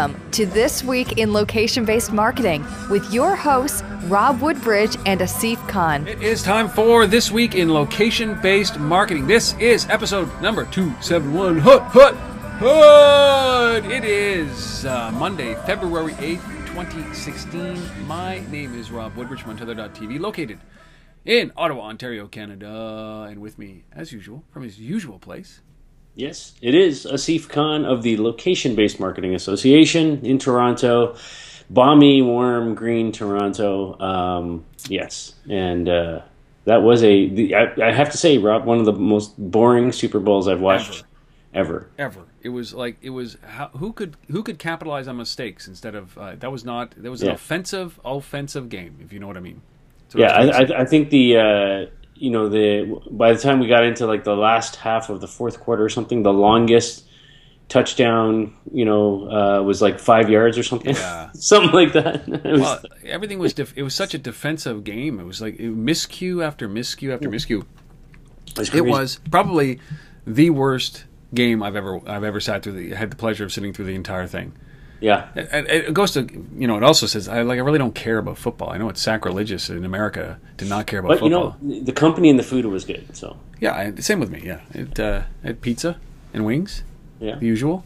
[0.00, 5.58] Welcome to This Week in Location Based Marketing with your hosts, Rob Woodbridge and Asif
[5.68, 6.08] Khan.
[6.08, 9.26] It is time for This Week in Location Based Marketing.
[9.26, 11.58] This is episode number 271.
[11.58, 13.84] Hut, hut, hut!
[13.84, 18.06] It is uh, Monday, February 8th, 2016.
[18.06, 20.60] My name is Rob Woodbridge from Untether.tv, located
[21.26, 23.26] in Ottawa, Ontario, Canada.
[23.28, 25.60] And with me, as usual, from his usual place,
[26.14, 31.16] Yes, it is Asif Khan of the Location Based Marketing Association in Toronto.
[31.70, 33.98] Balmy, warm, green Toronto.
[34.00, 36.22] Um, yes, and uh,
[36.64, 37.28] that was a.
[37.28, 40.60] The, I, I have to say, Rob, one of the most boring Super Bowls I've
[40.60, 41.04] watched
[41.54, 41.86] ever.
[41.98, 42.10] ever.
[42.18, 42.26] ever.
[42.42, 46.18] It was like it was how, who could who could capitalize on mistakes instead of
[46.18, 47.34] uh, that was not that was an Yeah.
[47.34, 49.62] offensive offensive game if you know what I mean.
[50.08, 53.66] So Yeah, I, I, I think the uh, you know the by the time we
[53.66, 57.06] got into like the last half of the fourth quarter or something, the longest
[57.68, 61.30] touchdown you know uh, was like five yards or something, Yeah.
[61.34, 62.26] something like that.
[62.44, 65.18] Was- well, everything was def- it was such a defensive game.
[65.20, 67.64] It was like it, miscue after miscue after miscue.
[68.74, 69.78] It was probably
[70.26, 72.72] the worst game I've ever I've ever sat through.
[72.72, 74.52] The, had the pleasure of sitting through the entire thing.
[75.00, 75.28] Yeah.
[75.34, 78.18] And it goes to you know it also says I like I really don't care
[78.18, 78.70] about football.
[78.70, 81.50] I know it's sacrilegious in America to not care about football.
[81.50, 83.16] But you know, the company and the food was good.
[83.16, 84.42] So yeah, same with me.
[84.44, 85.98] Yeah, it uh, had pizza
[86.32, 86.82] and wings.
[87.18, 87.84] yeah, the usual.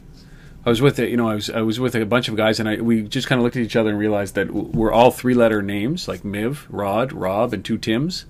[0.66, 2.58] I was with it, you know, I was I was with a bunch of guys,
[2.58, 5.10] and I we just kind of looked at each other and realized that we're all
[5.10, 8.24] three letter names, like Miv, Rod, Rob, and two Tims,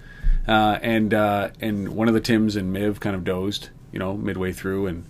[0.48, 4.16] uh, and uh, and one of the Tims and Miv kind of dozed, you know,
[4.16, 5.04] midway through, and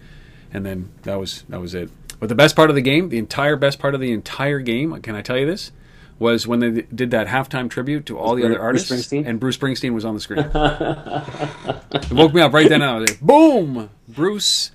[0.52, 1.88] and then that was that was it.
[2.20, 5.00] But the best part of the game, the entire best part of the entire game,
[5.02, 5.72] can I tell you this?
[6.20, 9.26] Was when they did that halftime tribute to all the other artists, Springsteen?
[9.26, 10.38] and Bruce Springsteen was on the screen.
[10.54, 12.82] it woke me up right then.
[12.82, 14.70] And I was like, "Boom, Bruce,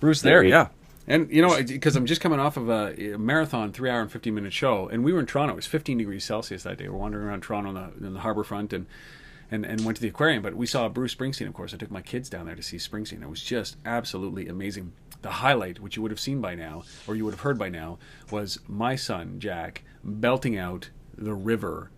[0.00, 0.50] Bruce there, Great.
[0.50, 0.68] yeah."
[1.06, 4.10] And you know, because I'm just coming off of a, a marathon, three hour and
[4.10, 5.52] 50 minute show, and we were in Toronto.
[5.52, 6.88] It was 15 degrees Celsius that day.
[6.88, 8.86] We're wandering around Toronto on the, on the harbor front and,
[9.52, 10.42] and and went to the aquarium.
[10.42, 11.72] But we saw Bruce Springsteen, of course.
[11.74, 13.22] I took my kids down there to see Springsteen.
[13.22, 14.92] It was just absolutely amazing.
[15.22, 17.68] The highlight, which you would have seen by now, or you would have heard by
[17.68, 17.98] now,
[18.30, 21.90] was my son Jack belting out the river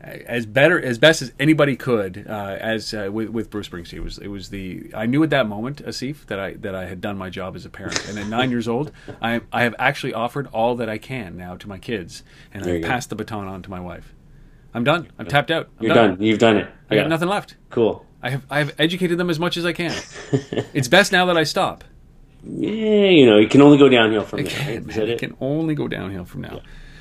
[0.00, 3.94] as better as best as anybody could uh, as uh, with, with Bruce Springsteen.
[3.94, 6.86] It was it was the I knew at that moment, Asif, that I that I
[6.86, 8.08] had done my job as a parent.
[8.08, 11.56] And at nine years old, I I have actually offered all that I can now
[11.56, 12.22] to my kids,
[12.54, 12.88] and There I you go.
[12.88, 14.14] passed the baton on to my wife.
[14.72, 15.08] I'm done.
[15.18, 15.68] I'm tapped out.
[15.80, 16.22] I'm you're done.
[16.22, 16.68] You've done it.
[16.90, 17.02] I Yeah.
[17.02, 17.56] got nothing left.
[17.70, 18.06] Cool.
[18.22, 19.96] I have I have educated them as much as I can.
[20.72, 21.82] it's best now that I stop.
[22.44, 24.58] Yeah, you know, it can only go downhill from there.
[24.66, 24.86] right?
[24.86, 24.98] Man.
[25.00, 25.18] It it?
[25.18, 26.60] can only go downhill from now.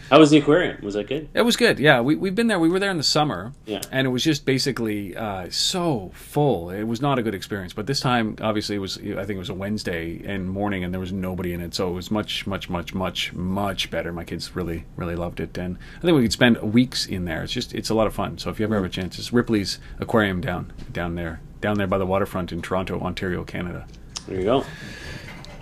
[0.10, 0.78] How was the aquarium?
[0.84, 1.28] Was that good?
[1.34, 1.80] It was good.
[1.80, 2.60] Yeah, we we've been there.
[2.60, 3.82] We were there in the summer, Yeah.
[3.92, 6.70] and it was just basically uh, so full.
[6.70, 7.74] It was not a good experience.
[7.74, 8.98] But this time, obviously, it was.
[8.98, 11.90] I think it was a Wednesday and morning, and there was nobody in it, so
[11.90, 14.14] it was much, much, much, much, much better.
[14.14, 17.44] My kids really, really loved it, and I think we could spend weeks in there.
[17.44, 18.38] It's just, it's a lot of fun.
[18.38, 21.88] So if you ever have a chance, it's Ripley's Aquarium down, down there, down there
[21.88, 23.86] by the waterfront in Toronto, Ontario, Canada.
[24.26, 24.66] There you go.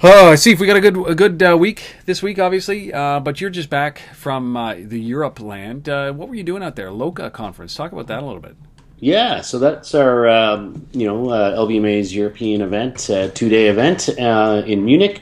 [0.03, 0.51] Oh, I see.
[0.51, 3.49] If we got a good a good uh, week this week, obviously, uh, but you're
[3.49, 5.87] just back from uh, the Europe land.
[5.87, 6.91] Uh, what were you doing out there?
[6.91, 7.73] Loca conference.
[7.73, 8.55] Talk about that a little bit.
[8.99, 14.09] Yeah, so that's our um, you know uh, LBMA's European event, uh, two day event
[14.19, 15.21] uh, in Munich,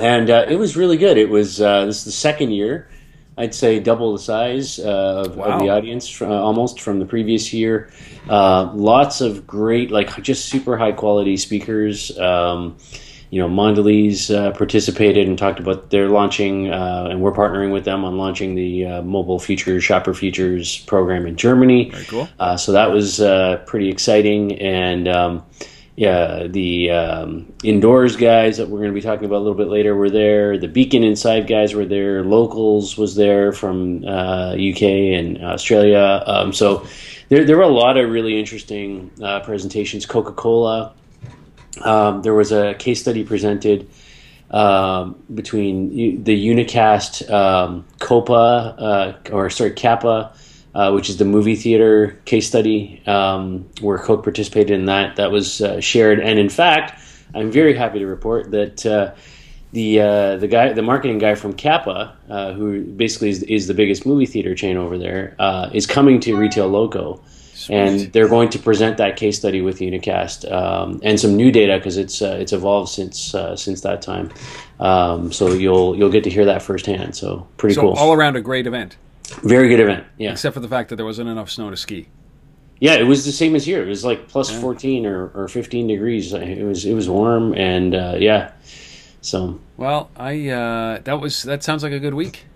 [0.00, 1.16] and uh, it was really good.
[1.16, 2.90] It was uh, this is the second year,
[3.38, 5.44] I'd say double the size uh, of, Wow.
[5.52, 7.90] of the audience uh, almost from the previous year.
[8.28, 12.16] Uh, lots of great, like just super high quality speakers.
[12.18, 12.76] Um,
[13.30, 17.84] you know, Mondelez uh, participated and talked about they're launching, uh, and we're partnering with
[17.84, 21.90] them on launching the uh, mobile features, shopper features program in Germany.
[21.90, 22.28] Very cool.
[22.40, 24.58] Uh, so that was uh, pretty exciting.
[24.60, 25.44] And um,
[25.94, 29.68] yeah, the um, indoors guys that we're going to be talking about a little bit
[29.68, 30.58] later were there.
[30.58, 32.24] The Beacon Inside guys were there.
[32.24, 36.24] Locals was there from uh, UK and Australia.
[36.26, 36.84] Um, so
[37.28, 40.04] there, there were a lot of really interesting uh, presentations.
[40.04, 40.94] Coca Cola.
[41.82, 43.88] Um, there was a case study presented
[44.50, 50.32] um, between the Unacast um, Copa, uh, or sorry, Kappa,
[50.74, 55.16] uh, which is the movie theater case study um, where Coke participated in that.
[55.16, 57.00] That was uh, shared, and in fact,
[57.34, 58.84] I'm very happy to report that.
[58.84, 59.14] Uh,
[59.72, 63.74] the uh, the guy, the marketing guy from Kappa, uh, who basically is, is the
[63.74, 67.22] biggest movie theater chain over there, uh, is coming to Retail Loco,
[67.70, 71.76] and they're going to present that case study with Unacast um, and some new data
[71.78, 74.30] because it's uh, it's evolved since uh, since that time.
[74.80, 77.14] Um, so you'll you'll get to hear that firsthand.
[77.16, 77.92] So pretty So cool.
[77.94, 78.96] all around a great event,
[79.42, 80.04] Very good event.
[80.18, 80.32] Yeah.
[80.32, 82.08] except for the fact that there wasn't enough snow to ski.
[82.80, 83.82] Yeah, it was the same as here.
[83.84, 86.32] It was like plus 14 or, or 15 degrees.
[86.32, 88.52] It was it was warm and uh, yeah.
[89.20, 92.46] So Well, I uh, that was that sounds like a good week.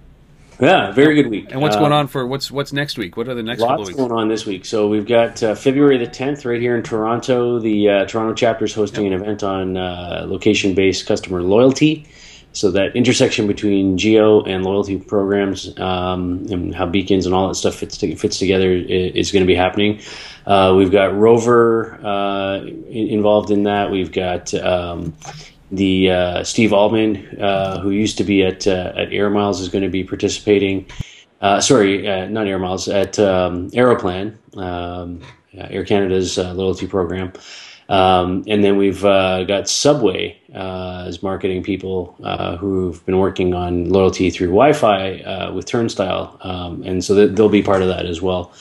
[0.60, 1.46] Yeah, very good week.
[1.50, 3.16] And what's Uh, going on for what's what's next week?
[3.16, 3.98] What are the next couple of Lots weeks?
[3.98, 4.64] going on this week.
[4.64, 7.58] So we've got uh, February the 10th right here in Toronto.
[7.58, 12.06] The uh, Toronto chapter is hosting an event on uh, location-based customer loyalty.
[12.52, 17.56] So that intersection between geo and loyalty programs um, and how beacons and all that
[17.56, 20.00] stuff fits to, fits together is going to be happening.
[20.46, 22.60] Uh, we've got Rover uh,
[22.90, 23.90] involved in that.
[23.90, 25.14] We've got um,
[25.70, 29.68] the uh, Steve Altman, uh, who used to be at uh, at Air Miles, is
[29.68, 30.86] going to be participating.
[31.40, 35.20] Uh, sorry, uh, not Air Miles, at um, Aeroplan, um,
[35.52, 37.32] Air Canada's uh, loyalty program.
[37.90, 42.16] Um, and then we've got Subway as marketing people
[42.58, 46.38] who've been working on loyalty through Wi Fi uh, with Turnstile.
[46.40, 48.52] Um, and so they'll be part of that as well.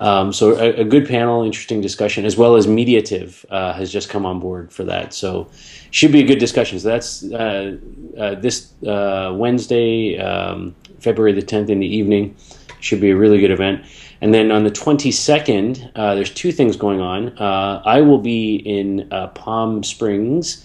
[0.00, 4.08] Um, so a, a good panel, interesting discussion, as well as Mediative uh, has just
[4.08, 5.14] come on board for that.
[5.14, 5.48] So
[5.90, 6.78] should be a good discussion.
[6.78, 7.76] So that's uh,
[8.18, 12.36] uh, this uh, Wednesday, um, February the 10th in the evening.
[12.80, 13.86] Should be a really good event.
[14.20, 17.36] And then on the 22nd, uh, there's two things going on.
[17.38, 20.64] Uh, I will be in Palm Springs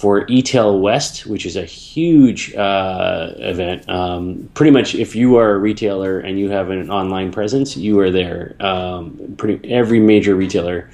[0.00, 3.86] for eTail West, which is a huge uh, event.
[3.86, 8.00] Um, pretty much, if you are a retailer and you have an online presence, you
[8.00, 8.56] are there.
[8.60, 10.88] Um, pretty every major retailer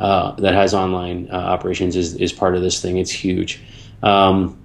[0.00, 2.96] uh, that has online uh, operations is, is part of this thing.
[2.96, 3.60] It's huge.
[4.02, 4.58] Um,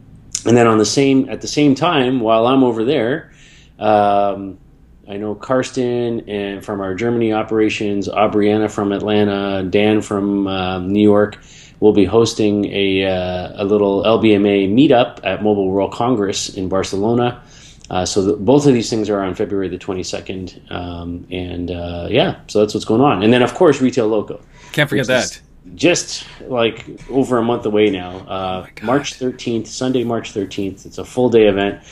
[0.45, 3.33] and then on the same at the same time, while I'm over there,
[3.77, 4.57] um,
[5.05, 11.03] I know Karsten and from our Germany operations, Aubriana from Atlanta, Dan from um, New
[11.03, 11.37] York
[11.81, 17.43] will be hosting a, uh, a little LBMA meetup at Mobile World Congress in Barcelona.
[17.89, 20.71] Uh, so the, both of these things are on February the 22nd.
[20.71, 23.23] Um, and uh, yeah, so that's what's going on.
[23.23, 24.39] And then, of course, Retail Loco.
[24.71, 25.41] Can't forget that.
[25.75, 28.19] Just like over a month away now.
[28.19, 28.83] Uh, God.
[28.83, 30.85] March 13th, Sunday, March 13th.
[30.85, 31.83] It's a full day event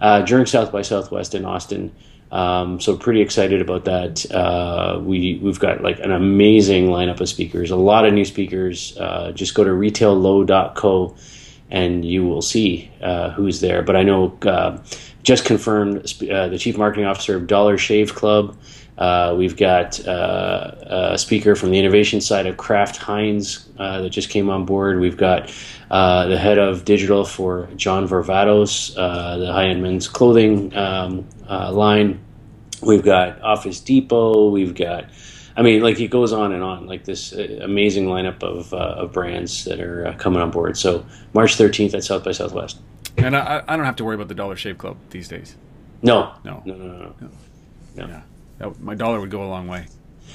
[0.00, 1.94] uh, during South by Southwest in Austin.
[2.34, 4.28] Um, so pretty excited about that.
[4.28, 8.96] Uh, we we've got like an amazing lineup of speakers, a lot of new speakers.
[8.98, 11.16] Uh, just go to retaillow.co
[11.70, 13.82] and you will see uh, who's there.
[13.82, 14.78] But I know uh,
[15.22, 15.98] just confirmed
[16.28, 18.56] uh, the chief marketing officer of Dollar Shave Club.
[18.96, 20.72] Uh, we've got uh,
[21.12, 25.00] a speaker from the innovation side of Kraft Heinz uh, that just came on board.
[25.00, 25.52] We've got
[25.90, 31.26] uh, the head of digital for John Varvatos, uh, the high end men's clothing um,
[31.48, 32.20] uh, line.
[32.82, 34.50] We've got Office Depot.
[34.50, 35.06] We've got,
[35.56, 39.12] I mean, like it goes on and on, like this amazing lineup of, uh, of
[39.12, 40.76] brands that are uh, coming on board.
[40.76, 42.78] So March 13th at South by Southwest.
[43.16, 45.56] And I, I don't have to worry about the Dollar Shave Club these days.
[46.02, 46.62] No, No.
[46.64, 47.14] no, no, no.
[47.20, 47.28] no.
[47.96, 48.06] no.
[48.06, 48.22] Yeah,
[48.58, 49.86] that, my dollar would go a long way.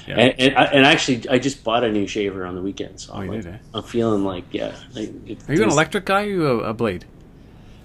[0.06, 0.18] Yeah.
[0.18, 3.14] And, and, I- and actually, I just bought a new shaver on the weekend, so
[3.14, 3.58] I'm, you like, did, eh?
[3.74, 4.74] I'm feeling like, yeah.
[4.94, 7.04] Like, it Are you an electric guy or you a, a blade?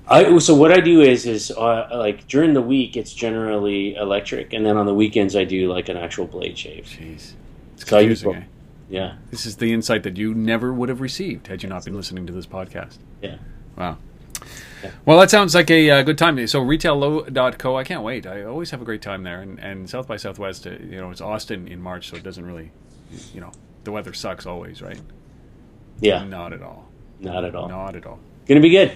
[0.08, 4.54] I, so what I do is is uh, like during the week it's generally electric,
[4.54, 6.86] and then on the weekends I do like an actual blade shave.
[6.86, 7.34] Jeez,
[7.74, 8.32] it's So confusing.
[8.32, 8.42] both.
[8.42, 8.46] eh?
[8.88, 11.96] Yeah, This is the insight that you never would have received had you not been
[11.96, 13.00] listening to this podcast.
[13.24, 13.38] yeah.
[13.76, 13.98] Wow.
[15.06, 16.46] Well, that sounds like a uh, good time.
[16.48, 18.26] So retaillow.co, I can't wait.
[18.28, 19.42] I always have a great time there.
[19.42, 22.46] And, and South by Southwest, uh, you know, it's Austin in March, so it doesn't
[22.46, 22.72] really,
[23.34, 23.52] you know,
[23.84, 25.00] the weather sucks always, right?
[26.02, 26.90] Yeah, Not at all.
[27.20, 27.70] not at all.
[27.70, 28.20] Not at all.
[28.48, 28.92] Gonna be good.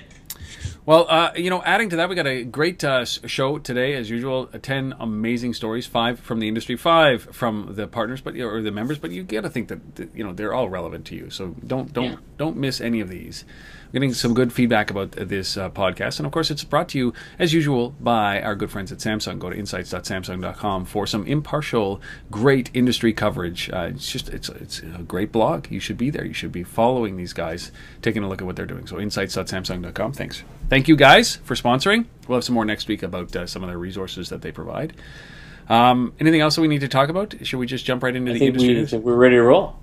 [0.86, 4.10] Well, uh, you know, adding to that, we got a great uh, show today, as
[4.10, 4.50] usual.
[4.54, 8.72] Uh, Ten amazing stories, five from the industry, five from the partners, but or the
[8.72, 8.98] members.
[8.98, 11.30] But you got to think that, that you know they're all relevant to you.
[11.30, 12.16] So don't don't Yeah.
[12.38, 13.46] don't miss any of these.
[13.92, 17.14] Getting some good feedback about this uh, podcast, and of course, it's brought to you
[17.40, 19.40] as usual by our good friends at Samsung.
[19.40, 23.70] Go to insights.samsung.com for some impartial, great industry coverage.
[23.72, 25.72] Uh, it's just it's it's a great blog.
[25.72, 26.24] You should be there.
[26.24, 27.72] You should be following these guys,
[28.04, 28.86] taking a look at what they're doing.
[28.86, 30.14] So insights.samsung.com.
[30.14, 30.44] Thanks.
[30.70, 32.06] Thank you guys for sponsoring.
[32.28, 34.94] We'll have some more next week about uh, some of the resources that they provide.
[35.68, 37.36] Um, anything else that we need to talk about?
[37.42, 39.80] Should we just jump right into I the industry we we're ready to roll.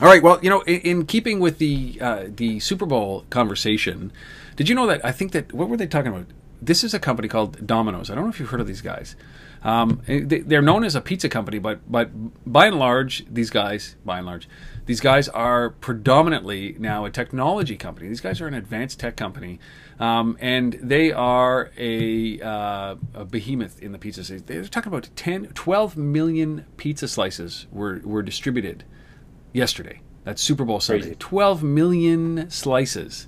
[0.00, 0.22] All right.
[0.22, 4.12] Well, you know, in, in keeping with the uh, the Super Bowl conversation,
[4.56, 6.26] did you know that I think that what were they talking about?
[6.62, 8.10] This is a company called Domino's.
[8.10, 9.14] I don't know if you've heard of these guys.
[9.62, 12.10] Um, they, they're known as a pizza company, but but
[12.50, 14.48] by and large, these guys, by and large,
[14.86, 18.08] these guys are predominantly now a technology company.
[18.08, 19.60] These guys are an advanced tech company,
[19.98, 24.40] um, and they are a, uh, a behemoth in the pizza space.
[24.46, 28.84] They're talking about 10, 12 million pizza slices were were distributed
[29.52, 30.00] yesterday.
[30.24, 31.02] That's Super Bowl Sunday.
[31.02, 31.16] Crazy.
[31.18, 33.26] 12 million slices.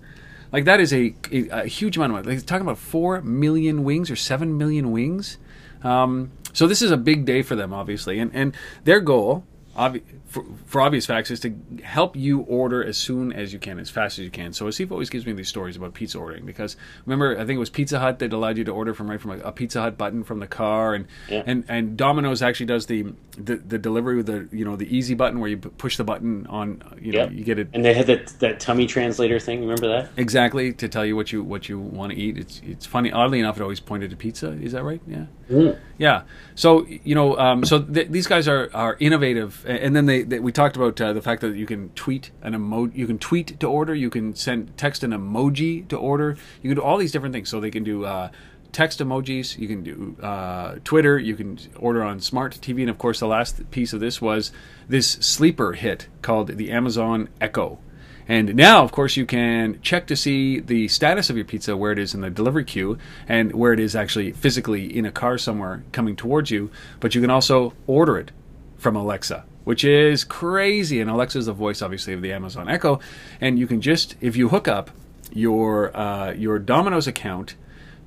[0.52, 2.36] Like that is a, a, a huge amount of money.
[2.36, 5.38] Like talking about 4 million wings or 7 million wings.
[5.82, 8.18] Um, so this is a big day for them, obviously.
[8.18, 9.44] And, and their goal
[9.76, 10.02] obvi-
[10.32, 13.90] for, for obvious facts, is to help you order as soon as you can, as
[13.90, 14.52] fast as you can.
[14.52, 17.60] So Asif always gives me these stories about pizza ordering because remember, I think it
[17.60, 19.98] was Pizza Hut that allowed you to order from right from a, a Pizza Hut
[19.98, 21.42] button from the car, and Yeah.
[21.46, 25.14] and and Domino's actually does the, the the delivery with the you know the easy
[25.14, 27.32] button where you push the button on, you know, Yep.
[27.32, 29.60] you get it And they had that that tummy translator thing.
[29.60, 30.10] Remember that?
[30.16, 32.38] exactly to tell you what you what you want to eat.
[32.38, 33.12] It's it's funny.
[33.12, 34.52] Oddly enough, it always pointed to pizza.
[34.52, 35.00] Is that right?
[35.06, 35.26] Yeah.
[35.50, 35.78] Mm.
[36.02, 36.22] Yeah.
[36.56, 40.40] So you know, um, so th- these guys are, are innovative, and then they, they
[40.40, 43.60] we talked about uh, the fact that you can tweet an emo you can tweet
[43.60, 47.12] to order, you can send text an emoji to order, you can do all these
[47.12, 47.48] different things.
[47.48, 48.04] So they can do.
[48.04, 48.30] Uh,
[48.72, 52.96] Text emojis, you can do uh, Twitter, you can order on smart TV, and of
[52.96, 54.50] course, the last piece of this was
[54.88, 57.80] this sleeper hit called the Amazon Echo.
[58.28, 61.92] And now, of course, you can check to see the status of your pizza, where
[61.92, 62.98] it is in the delivery queue,
[63.28, 66.70] and where it is actually physically in a car somewhere coming towards you.
[67.00, 68.30] But you can also order it
[68.78, 71.00] from Alexa, which is crazy.
[71.00, 73.00] And Alexa is the voice, obviously, of the Amazon Echo.
[73.40, 74.90] And you can just, if you hook up
[75.32, 77.54] your uh, your Domino's account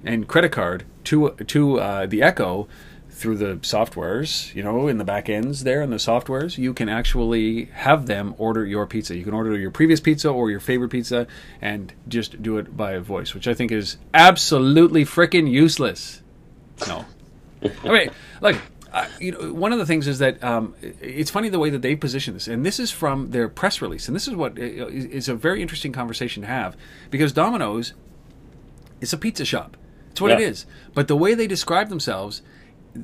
[0.04, 2.68] and credit card to to uh, the Echo
[3.16, 6.90] through the softwares, you know, in the back ends there in the softwares, you can
[6.90, 9.16] actually have them order your pizza.
[9.16, 11.26] You can order your previous pizza or your favorite pizza
[11.62, 16.22] and just do it by voice, which I think is absolutely freaking useless.
[16.90, 17.06] No.
[17.86, 18.10] I mean,
[18.42, 18.58] look,
[18.92, 21.82] uh, you know, one of the things is that um, it's funny the way that
[21.82, 24.62] they position this, and this is from their press release, and this is what uh,
[24.62, 26.76] is a very interesting conversation to have
[27.12, 27.94] because Domino's
[29.00, 29.78] is a pizza shop.
[30.12, 30.48] It's what it Yeah.
[30.48, 30.66] is.
[30.94, 32.42] But the way they describe themselves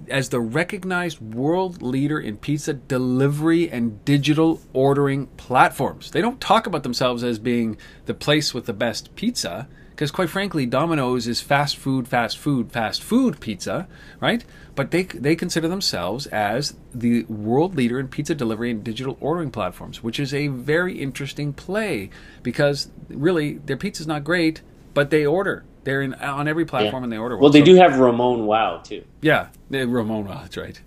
[0.09, 6.11] as the recognized world leader in pizza delivery and digital ordering platforms.
[6.11, 9.67] They don't talk about themselves as being the place with the best pizza
[10.01, 13.87] because quite frankly Domino's is fast food, fast food, fast food pizza,
[14.19, 14.43] right?
[14.73, 19.51] But they they consider themselves as the world leader in pizza delivery and digital ordering
[19.51, 22.09] platforms, which is a very interesting play
[22.41, 24.61] because really their pizza's not great,
[24.95, 25.63] but they order.
[25.83, 27.05] They're in on every platform Yeah.
[27.05, 27.37] and they order.
[27.37, 29.03] Well, they So- do have Ramon Wow too.
[29.21, 30.41] yeah, eh, Ramona.
[30.43, 30.79] That's right.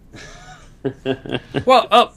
[1.67, 2.09] well, uh,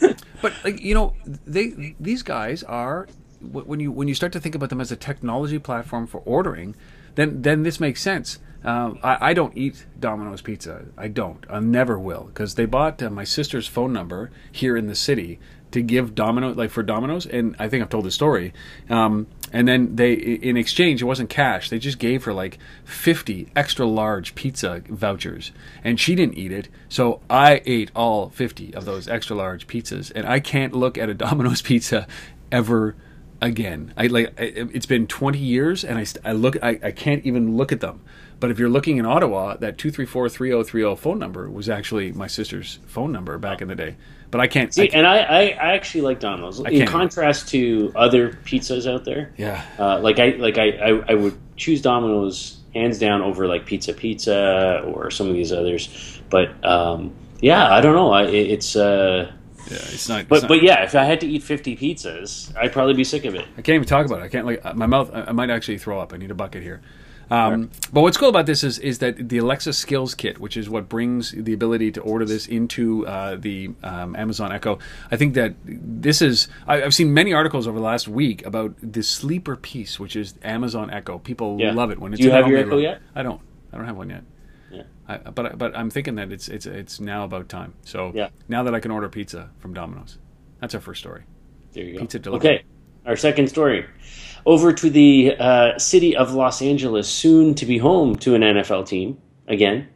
[0.41, 1.13] but like, you know,
[1.45, 3.07] they these guys are
[3.41, 6.75] when you when you start to think about them as a technology platform for ordering,
[7.15, 8.39] then then this makes sense.
[8.63, 10.85] Um, I, I don't eat Domino's pizza.
[10.97, 11.45] I don't.
[11.49, 15.39] I never will because they bought uh, my sister's phone number here in the city
[15.71, 18.53] to give Domino like for Domino's, and I think I've told the story.
[18.89, 21.69] Um, and then they, in exchange, it wasn't cash.
[21.69, 25.51] They just gave her like fifty extra large pizza vouchers,
[25.83, 26.69] and she didn't eat it.
[26.89, 31.09] So I ate all fifty of those extra large pizzas, and I can't look at
[31.09, 32.07] a Domino's pizza
[32.51, 32.95] ever
[33.41, 33.93] again.
[33.97, 37.71] I like it's been 20 years and I, I look I, I can't even look
[37.71, 38.01] at them.
[38.39, 43.11] But if you're looking in Ottawa, that 234-3030 phone number was actually my sister's phone
[43.11, 43.95] number back in the day.
[44.29, 46.59] But I can't, I See, can't- and I, I, I actually like Domino's.
[46.59, 46.89] In can't.
[46.89, 49.65] contrast to other pizzas out there, yeah.
[49.79, 53.93] uh, like I like I, I, I would choose Domino's hands down over like Pizza
[53.93, 56.21] Pizza or some of these others.
[56.29, 58.11] But um, yeah, I don't know.
[58.11, 59.31] I, it- it's uh,
[59.71, 60.19] Yeah, it's not.
[60.21, 63.05] it's but not- but yeah, if I had to eat fifty pizzas, I'd probably be
[63.05, 63.45] sick of it.
[63.57, 64.25] I can't even talk about it.
[64.25, 65.09] I can't like uh, my mouth.
[65.13, 66.11] I I might actually throw up.
[66.13, 66.81] I need a bucket here.
[67.29, 70.69] Um, But what's cool about this is is that the Alexa Skills Kit, which is
[70.69, 74.79] what brings the ability to order this into uh, the um, Amazon Echo.
[75.11, 76.47] I think that this is.
[76.67, 80.35] I, I've seen many articles over the last week about the sleeper piece, which is
[80.43, 81.19] Amazon Echo.
[81.19, 81.73] People Yeah.
[81.73, 82.21] love it when it's.
[82.21, 83.01] Do you have your Echo yet?
[83.15, 83.41] I don't.
[83.73, 84.23] I don't have one yet.
[84.71, 84.83] Yeah.
[85.07, 87.73] I, but but I'm thinking that it's it's it's now about time.
[87.83, 88.29] So Yeah.
[88.47, 90.17] now that I can order pizza from Domino's,
[90.61, 91.23] that's our first story.
[91.73, 91.99] There you go.
[91.99, 92.49] Pizza delivery.
[92.49, 92.63] Okay,
[93.05, 93.85] our second story.
[94.47, 98.87] Over to the uh, city of Los Angeles, soon to be home to an NFL
[98.87, 99.89] team again.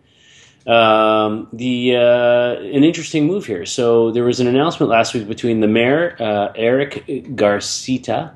[0.67, 3.65] Um, the uh, an interesting move here.
[3.65, 8.29] So there was an announcement last week between the mayor uh, Eric Garcetti,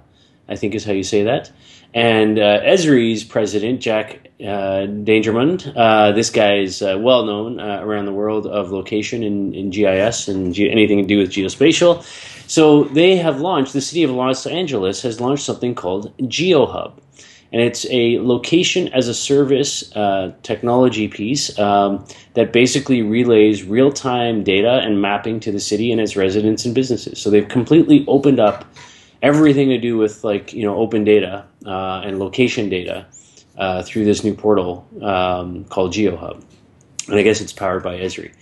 [0.47, 1.51] I think is how you say that,
[1.93, 5.73] and uh, Esri's president Jack uh, Dangermond.
[5.75, 10.29] Uh, this guy is uh, well known around the world of location in, in GIS
[10.29, 12.05] and anything to do with geospatial.
[12.47, 13.73] So they have launched.
[13.73, 16.93] The city of Los Angeles has launched something called GeoHub
[17.55, 23.93] and it's a location as a service uh, technology piece um, that basically relays real
[23.93, 27.17] time data and mapping to the city and its residents and businesses.
[27.17, 28.65] So they've completely opened up
[29.21, 33.05] everything to do with like you know open data uh, and location data
[33.57, 36.43] uh, through this new portal um, called GeoHub,
[37.07, 38.33] and I guess it's powered by Esri.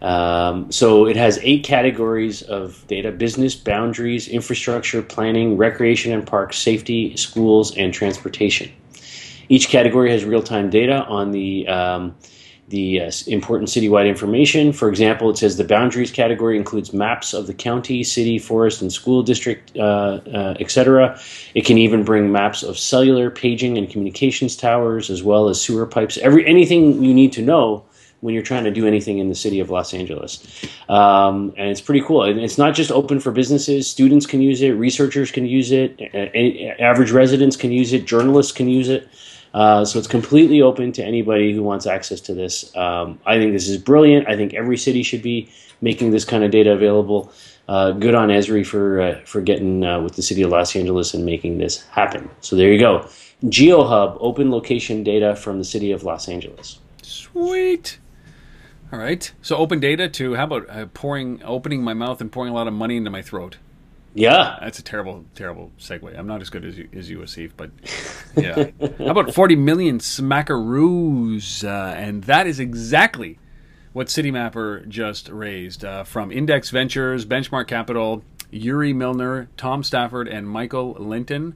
[0.00, 6.58] Um, so it has eight categories of data business, boundaries, infrastructure, planning, recreation and parks,
[6.58, 8.70] safety, schools, and transportation.
[9.48, 12.14] Each category has real time data on the um,
[12.68, 14.72] the uh, important citywide information.
[14.72, 18.92] For example, it says the boundaries category includes maps of the county, city, forest, and
[18.92, 21.18] school district, uh, uh, etc.
[21.54, 25.86] It can even bring maps of cellular, paging, and communications towers, as well as sewer
[25.86, 26.18] pipes.
[26.18, 27.84] Every anything you need to know
[28.20, 30.66] when you're trying to do anything in the city of Los Angeles.
[30.88, 32.24] Um, and it's pretty cool.
[32.24, 33.88] And it's not just open for businesses.
[33.88, 34.70] Students can use it.
[34.70, 36.00] Researchers can use it.
[36.80, 38.06] Average residents can use it.
[38.06, 39.08] Journalists can use it.
[39.54, 42.74] Uh, so it's completely open to anybody who wants access to this.
[42.76, 44.28] Um, I think this is brilliant.
[44.28, 47.32] I think every city should be making this kind of data available.
[47.68, 51.12] Uh, good on Esri for uh, for getting uh, with the city of Los Angeles
[51.12, 52.30] and making this happen.
[52.40, 53.08] So there you go.
[53.44, 56.78] GeoHub, open location data from the city of Los Angeles.
[57.02, 57.98] Sweet.
[58.92, 59.30] All right.
[59.42, 62.66] So open data to how about uh, pouring, opening my mouth and pouring a lot
[62.66, 63.58] of money into my throat.
[64.14, 66.18] Yeah, That's a terrible, terrible segue.
[66.18, 67.70] I'm not as good as you, as you Asif, but
[68.36, 68.70] yeah.
[68.98, 71.62] How about 40 million smackaroos?
[71.62, 73.38] Uh, and that is exactly
[73.92, 80.48] what CityMapper just raised uh, from Index Ventures, Benchmark Capital, Yuri Milner, Tom Stafford, and
[80.48, 81.54] Michael Linton.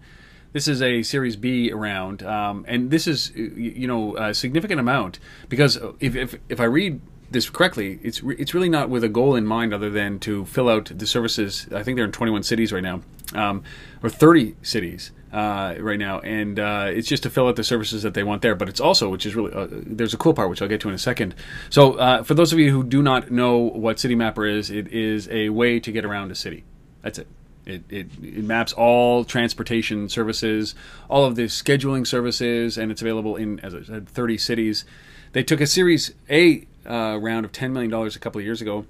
[0.52, 5.18] This is a Series B round, um, and this is you know a significant amount
[5.48, 7.00] because if, if if I read
[7.32, 10.44] this correctly, it's re- it's really not with a goal in mind other than to
[10.46, 11.66] fill out the services.
[11.74, 13.02] I think they're in 21 cities right now,
[13.34, 13.62] um,
[14.02, 18.02] or 30 cities uh, right now, and uh, it's just to fill out the services
[18.02, 18.54] that they want there.
[18.54, 20.88] But it's also, which is really, uh, there's a cool part which I'll get to
[20.88, 21.34] in a second.
[21.70, 25.28] So uh, for those of you who do not know what CityMapper is, it is
[25.30, 26.64] a way to get around a city.
[27.02, 27.26] That's it.
[27.64, 30.74] It, it, it maps all transportation services,
[31.08, 34.84] all of the scheduling services, and it's available in, as I said, 30 cities.
[35.30, 38.86] They took a Series A uh, round of $10 million a couple of years ago.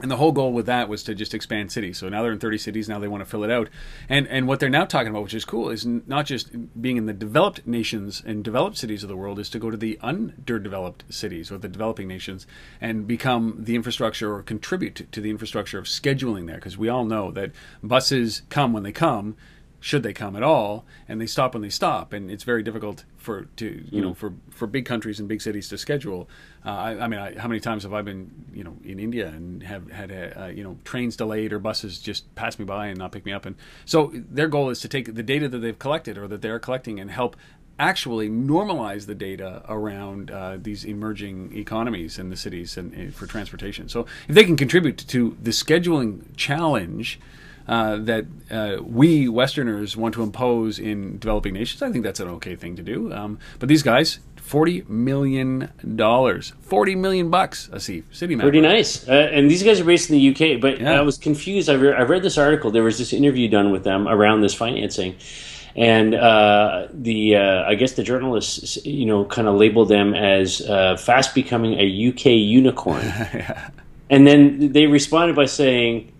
[0.00, 1.98] And the whole goal with that was to just expand cities.
[1.98, 2.88] So now they're in 30 cities.
[2.88, 3.68] Now they want to fill it out.
[4.08, 7.06] And and what they're now talking about, which is cool, is not just being in
[7.06, 11.04] the developed nations and developed cities of the world, is to go to the underdeveloped
[11.10, 12.46] cities or the developing nations
[12.80, 16.56] and become the infrastructure or contribute to, to the infrastructure of scheduling there.
[16.56, 19.36] Because we all know that buses come when they come,
[19.82, 23.04] should they come at all, and they stop when they stop, and it's very difficult
[23.16, 26.28] for to you know for for big countries and big cities to schedule.
[26.64, 29.26] Uh, I, I mean, I, how many times have I been you know in India
[29.26, 32.86] and have had a, uh, you know trains delayed or buses just pass me by
[32.86, 35.58] and not pick me up, and so their goal is to take the data that
[35.58, 37.34] they've collected or that they're collecting and help
[37.80, 43.26] actually normalize the data around uh, these emerging economies in the cities and, and for
[43.26, 43.88] transportation.
[43.88, 47.18] So if they can contribute to the scheduling challenge
[47.72, 52.28] uh, that uh, we Westerners want to impose in developing nations, I think that's an
[52.36, 53.10] okay thing to do.
[53.12, 58.44] Um, but these guys, forty million dollars, forty million bucks, Asif, city map.
[58.44, 59.08] Pretty nice.
[59.08, 60.98] Uh, and these guys are based in the UK, but Yeah.
[60.98, 61.70] I was confused.
[61.70, 62.70] I, re- I read this article.
[62.70, 65.16] There was this interview done with them around this financing.
[65.74, 70.60] And uh, the uh, I guess the journalists, you know, kind of labeled them as
[70.60, 73.06] uh, fast becoming a UK unicorn.
[74.12, 76.12] And then they responded by saying,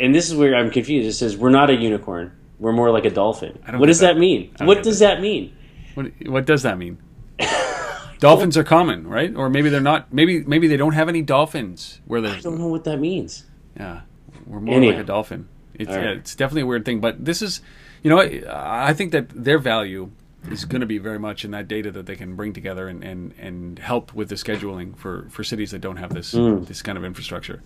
[0.00, 1.08] and this is where I'm confused.
[1.08, 2.32] It says, "We're not a unicorn.
[2.58, 4.14] We're more like a dolphin." What does that.
[4.14, 4.52] that, mean?
[4.58, 5.54] What does that mean?
[5.94, 6.98] What, what does that mean?
[8.20, 9.34] dolphins are common, right?
[9.34, 10.12] Or maybe they're not.
[10.12, 13.44] Maybe maybe they don't have any dolphins where I don't know what that means.
[13.76, 14.02] Yeah,
[14.46, 14.92] we're more Anyhow.
[14.94, 15.48] like a dolphin.
[15.74, 16.04] It's, right.
[16.04, 17.60] yeah, it's definitely a weird thing, but this is,
[18.02, 20.10] you know, I I think that their value
[20.50, 23.02] is going to be very much in that data that they can bring together and,
[23.04, 26.66] and, and help with the scheduling for, for cities that don't have this Mm.
[26.66, 27.62] this kind of infrastructure,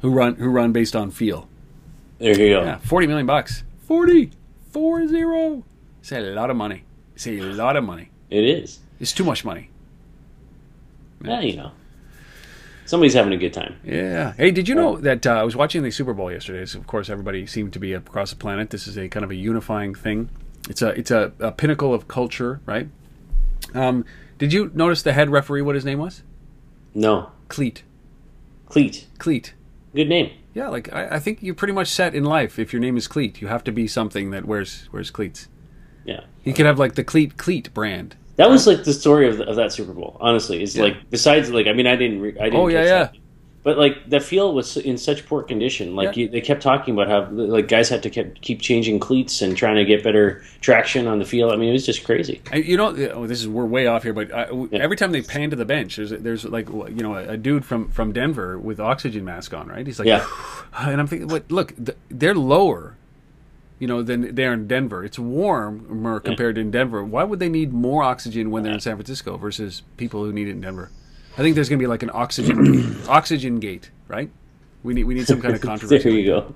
[0.00, 1.48] who run who run based on feel.
[2.18, 2.62] There you go.
[2.64, 4.30] Yeah, forty million bucks, forty
[4.70, 5.64] four zero.
[6.00, 6.84] It's a lot of money.
[7.14, 8.10] It's a lot of money.
[8.30, 8.78] It is.
[8.98, 9.70] It's too much money.
[11.22, 11.72] Yeah, you know,
[12.86, 13.76] somebody's having a good time.
[13.84, 14.32] Yeah.
[14.32, 16.64] Hey, did you know that uh, I was watching the Super Bowl yesterday?
[16.64, 18.70] So of course, everybody seemed to be across the planet.
[18.70, 20.30] This is a kind of a unifying thing.
[20.68, 22.88] It's a it's a, a pinnacle of culture, right?
[23.74, 24.04] Um,
[24.38, 25.62] did you notice the head referee?
[25.62, 26.22] What his name was?
[26.94, 27.82] No, Clete.
[28.66, 29.06] Clete.
[29.18, 29.54] Clete.
[29.94, 30.30] Good name.
[30.54, 33.06] Yeah, like I, I think you're pretty much set in life if your name is
[33.08, 33.40] Clete.
[33.40, 35.48] You have to be something that wears wears cleats.
[36.04, 36.20] Yeah.
[36.44, 38.16] You could have like the Cleat Cleat brand.
[38.36, 40.16] That was like the story of, of that Super Bowl.
[40.20, 40.84] Honestly, it's Yeah.
[40.84, 42.88] like besides like I mean I didn't re- I didn't Oh, yeah, yeah.
[43.04, 43.16] that.
[43.62, 45.94] But like the field was in such poor condition.
[45.94, 46.22] Like Yeah.
[46.22, 49.56] you, they kept talking about how like guys had to keep keep changing cleats and
[49.56, 51.52] trying to get better traction on the field.
[51.52, 52.40] I mean it was just crazy.
[52.52, 55.12] I, you know, oh, this is we're way off here, but I, w every time
[55.12, 58.12] they pan to the bench, there's there's like you know a, a dude from from
[58.12, 59.86] Denver with oxygen mask on, right?
[59.86, 60.26] He's like, Yeah.
[60.78, 61.50] and I'm thinking, what?
[61.50, 61.74] Look,
[62.08, 62.96] they're lower,
[63.78, 65.04] you know, than they're in Denver.
[65.04, 67.04] It's warmer compared to in Denver.
[67.04, 70.48] Why would they need more oxygen when they're in San Francisco versus people who need
[70.48, 70.90] it in Denver?
[71.40, 74.30] I think there's going to be like an oxygen oxygen gate, right?
[74.82, 76.12] We need we need some kind of There controversy.
[76.12, 76.54] you go.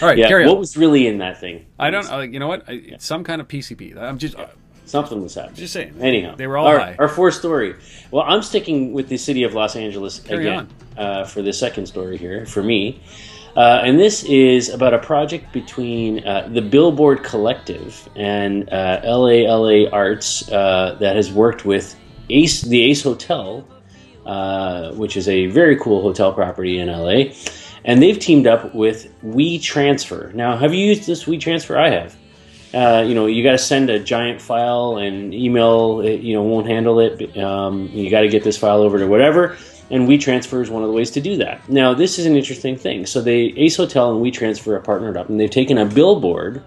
[0.00, 0.28] All right, Yeah.
[0.28, 1.66] carry What was really in that thing?
[1.80, 2.08] I don't.
[2.08, 2.62] Uh, you know what?
[2.68, 3.96] I, It's some kind of PCP.
[3.96, 4.36] I'm just.
[4.84, 5.56] Something was happening.
[5.56, 5.94] Just saying.
[6.00, 6.96] Anyhow, They were all our, high.
[7.00, 7.74] Our fourth story.
[8.12, 11.86] Well, I'm sticking with the city of Los Angeles Carry again uh, for the second
[11.86, 13.00] story here for me.
[13.56, 19.90] Uh, and this is about a project between uh, the Billboard Collective and uh, LALA
[19.92, 21.96] Arts uh, that has worked with
[22.28, 23.66] Ace, the Ace Hotel,
[24.30, 27.32] uh, which is a very cool hotel property in LA.
[27.84, 30.34] And they've teamed up with WeTransfer.
[30.34, 31.76] Now, have you used this WeTransfer?
[31.76, 32.16] I have
[32.72, 36.42] uh, you know, you got to send a giant file and email, it, you know,
[36.42, 37.36] won't handle it.
[37.36, 39.56] Um, you got to get this file over to whatever.
[39.90, 41.68] And WeTransfer is one of the ways to do that.
[41.68, 43.06] Now, this is an interesting thing.
[43.06, 46.62] So, they Ace Hotel and WeTransfer are partnered up, and they've taken a billboard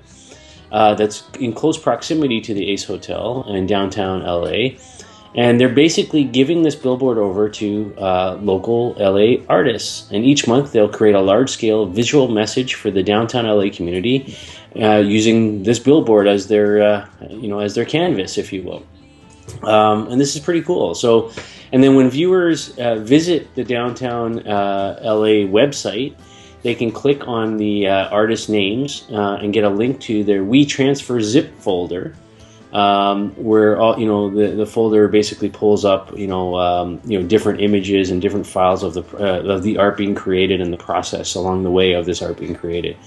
[0.74, 4.78] uh, that's in close proximity to the Ace Hotel in downtown LA,
[5.36, 10.10] and they're basically giving this billboard over to uh, local LA artists.
[10.12, 14.38] And each month, they'll create a large-scale visual message for the downtown LA community,
[14.80, 18.86] uh, using this billboard as their, uh, you know, as their canvas, if you will.
[19.64, 20.94] Um, and this is pretty cool.
[20.94, 21.32] So,
[21.72, 26.16] and then when viewers uh, visit the downtown uh, LA website,
[26.62, 31.22] they can click on the uh, artist names and get a link to their WeTransfer
[31.22, 32.16] zip folder,
[32.74, 37.20] um, where all you know the, the folder basically pulls up you know um, you
[37.20, 40.74] know different images and different files of the uh, of the art being created and
[40.74, 42.98] the process along the way of this art being created.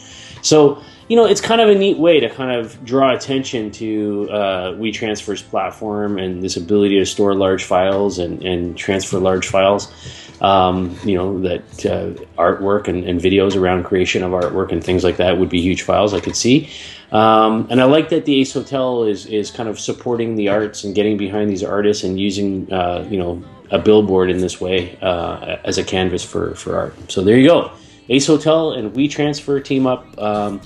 [0.42, 4.28] So you know it's kind of a neat way to kind of draw attention to
[4.30, 9.92] uh, WeTransfer's platform and this ability to store large files and, and transfer large files.
[10.40, 15.02] Um, you know that uh, artwork and, and videos around creation of artwork and things
[15.02, 16.14] like that would be huge files.
[16.14, 16.70] I could see,
[17.12, 20.84] um, and I like that the Ace Hotel is is kind of supporting the arts
[20.84, 24.96] and getting behind these artists and using uh, you know a billboard in this way
[25.02, 26.94] uh, as a canvas for for art.
[27.10, 27.72] So there you go,
[28.08, 30.06] Ace Hotel and WeTransfer team up.
[30.20, 30.60] Um,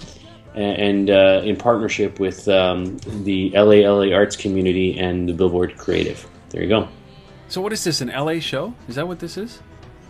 [0.53, 6.29] and uh, in partnership with um, the LA LA arts community and the Billboard Creative.
[6.49, 6.89] There you go.
[7.47, 8.01] So what is this?
[8.01, 8.75] An LA show?
[8.89, 9.61] Is that what this is?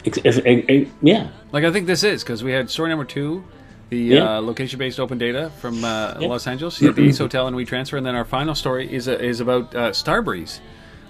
[0.07, 3.05] Ex- if- eh, eh, yeah, Like I think this is because we had story number
[3.05, 3.45] two,
[3.91, 4.37] the Yeah.
[4.39, 6.29] uh, location-based open data from uh, Yeah.
[6.29, 6.83] Los Angeles.
[6.83, 9.41] at the Ace Hotel and We Transfer, and then our final story is uh, is
[9.41, 10.61] about uh, Starbreeze.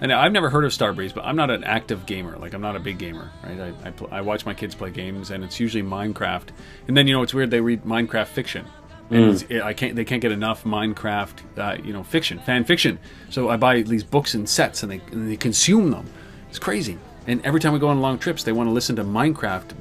[0.02, 2.36] And I've never heard of Starbreeze, but I'm not an active gamer.
[2.38, 3.60] Like I'm not a big gamer, right?
[3.84, 6.48] I I, pl- I watch my kids play games, and it's usually Minecraft.
[6.88, 8.64] And then you know it's weird they read Minecraft fiction.
[9.12, 9.96] And it's, I can't.
[9.96, 13.00] They can't get enough Minecraft, uh, you know, fiction, fan fiction.
[13.28, 16.06] So I buy these books in sets, and they and they consume them.
[16.48, 16.96] It's crazy.
[17.26, 19.72] And every time we go on long trips, they want to listen to Minecraft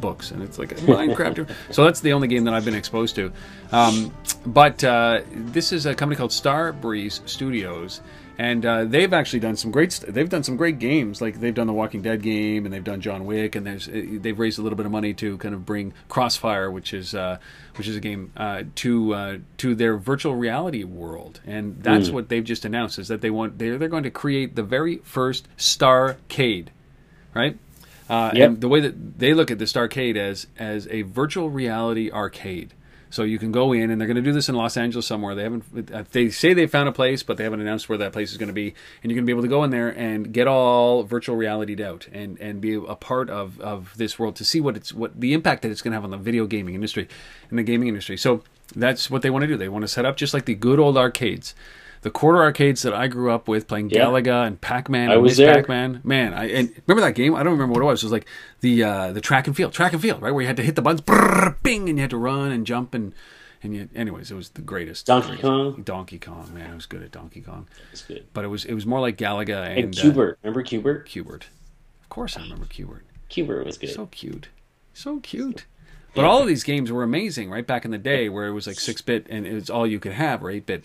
[0.00, 1.50] books, and it's like Minecraft.
[1.70, 3.32] so that's the only game that I've been exposed to.
[3.72, 4.12] Um,
[4.46, 8.00] but uh, this is a company called Starbreeze Studios,
[8.38, 9.92] and uh, they've actually done some great.
[9.92, 11.20] St- they've done some great games.
[11.20, 14.02] Like they've done the Walking Dead game, and they've done John Wick, and there's uh,
[14.20, 17.38] they've raised a little bit of money to kind of bring Crossfire, which is uh,
[17.76, 22.28] which is a game uh, to uh, to their virtual reality world, and that's what
[22.28, 25.48] they've just announced is that they want they're they're going to create the very first
[25.56, 26.68] Starcade,
[27.34, 27.56] right?
[28.08, 28.48] Uh, Yep.
[28.50, 32.72] And the way that they look at this arcade as as a virtual reality arcade.
[33.10, 35.34] So you can go in, and they're going to do this in Los Angeles somewhere.
[35.34, 35.90] They haven't.
[35.94, 38.36] uh, They say they found a place, but they haven't announced where that place is
[38.36, 38.74] going to be.
[39.02, 41.82] And you're going to be able to go in there and get all virtual reality
[41.82, 45.18] out, and and be a part of of this world to see what it's what
[45.18, 47.08] the impact that it's going to have on the video gaming industry,
[47.48, 48.18] and the gaming industry.
[48.18, 48.42] So
[48.76, 49.56] that's what they want to do.
[49.56, 51.54] They want to set up just like the good old arcades.
[52.02, 54.04] The quarter arcades that I grew up with playing Yeah.
[54.06, 55.54] Galaga and Pac-Man I and was there.
[55.54, 56.00] Pac-Man.
[56.04, 57.34] Man, I and remember that game?
[57.34, 58.02] I don't remember what it was.
[58.02, 58.26] It was like
[58.60, 60.30] the uh, the track and field, track and field, right?
[60.32, 62.66] Where you had to hit the buttons, brrr, bing, and you had to run and
[62.66, 63.14] jump and
[63.60, 65.06] and you, anyways, it was the greatest.
[65.06, 65.82] Donkey Kong?
[65.82, 68.24] Donkey Kong, man, I was good at Donkey Kong, That's good.
[68.32, 71.00] but it was it was more like Galaga and, And Q*bert, remember Q*bert?
[71.06, 71.46] Uh, Q*bert.
[72.02, 73.04] Of course, I remember Q*bert.
[73.28, 73.90] Q*bert was good.
[73.90, 74.48] So cute,
[74.94, 75.66] so cute.
[76.14, 77.66] But all of these games were amazing, right?
[77.66, 80.00] Back in the day, where it was like six bit and it was all you
[80.00, 80.84] could have, or eight bit.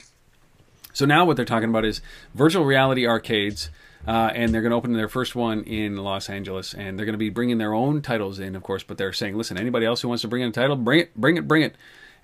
[0.94, 2.02] So now what they're talking about is
[2.34, 3.70] virtual reality arcades,
[4.08, 7.14] uh, and they're going to open their first one in Los Angeles, and they're going
[7.14, 8.84] to be bringing their own titles in, of course.
[8.84, 11.16] But they're saying, listen, anybody else who wants to bring in a title, bring it,
[11.16, 11.76] bring it, bring it.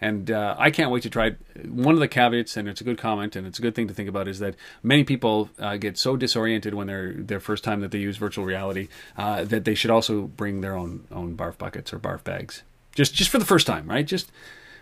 [0.01, 1.27] And uh, I can't wait to try.
[1.27, 1.69] it.
[1.69, 3.93] One of the caveats, and it's a good comment, and it's a good thing to
[3.93, 7.81] think about, is that many people uh, get so disoriented when they're their first time
[7.81, 11.57] that they use virtual reality uh, that they should also bring their own own barf
[11.57, 12.63] buckets or barf bags,
[12.95, 14.05] just just for the first time, right?
[14.05, 14.31] Just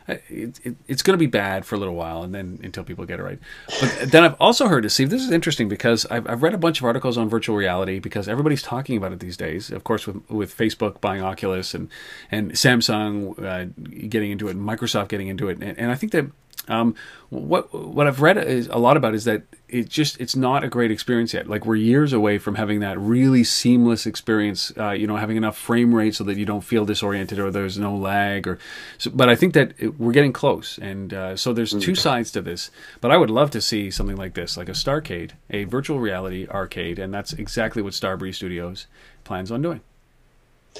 [0.07, 3.05] it, it, it's going to be bad for a little while, and then until people
[3.05, 3.39] get it right.
[3.79, 6.79] But then I've also heard, Steve, this is interesting because I've, I've read a bunch
[6.79, 9.71] of articles on virtual reality because everybody's talking about it these days.
[9.71, 11.89] Of course, with with Facebook buying Oculus and
[12.31, 13.65] and Samsung uh,
[14.07, 16.25] getting into it, and Microsoft getting into it, and, and I think that
[16.67, 16.95] Um,
[17.29, 20.69] what what I've read is a lot about is that it just it's not a
[20.69, 21.47] great experience yet.
[21.47, 24.71] Like we're years away from having that really seamless experience.
[24.77, 27.77] Uh, you know, having enough frame rate so that you don't feel disoriented or there's
[27.77, 28.47] no lag.
[28.47, 28.59] Or,
[28.97, 32.31] so, but I think that it, we're getting close, and uh, so there's two sides
[32.31, 32.71] to this.
[33.01, 36.47] But I would love to see something like this, like a Starcade, a virtual reality
[36.47, 38.87] arcade, and that's exactly what Starbreeze Studios
[39.23, 39.81] plans on doing.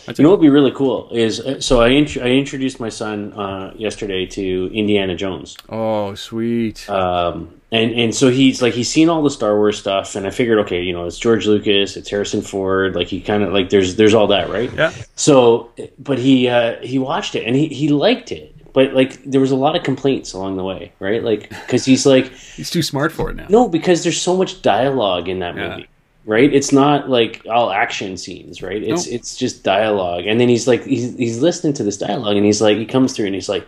[0.06, 2.80] That's You know what would be really cool is uh, so I int- I introduced
[2.80, 5.58] my son uh, yesterday to Indiana Jones.
[5.70, 6.90] Oh, sweet.
[6.90, 10.30] Um, and and so he's like he's seen all the Star Wars stuff, and I
[10.30, 13.70] figured, okay, you know, it's George Lucas, it's Harrison Ford, like he kind of like
[13.70, 14.72] there's there's all that, right?
[14.74, 14.94] yeah.
[15.16, 19.42] So, but he uh, he watched it and he he liked it, but like there
[19.42, 21.22] was a lot of complaints along the way, right?
[21.22, 23.48] Like because he's like, He's too smart for it now.
[23.50, 25.70] no, because there's so much dialogue in that Yeah.
[25.70, 25.88] movie.
[26.28, 28.84] Right, it's not like all action scenes, right?
[28.84, 29.16] It's Nope.
[29.16, 32.62] it's just dialogue, and then he's like he's he's listening to this dialogue, and he's
[32.62, 33.66] like he comes through and he's like,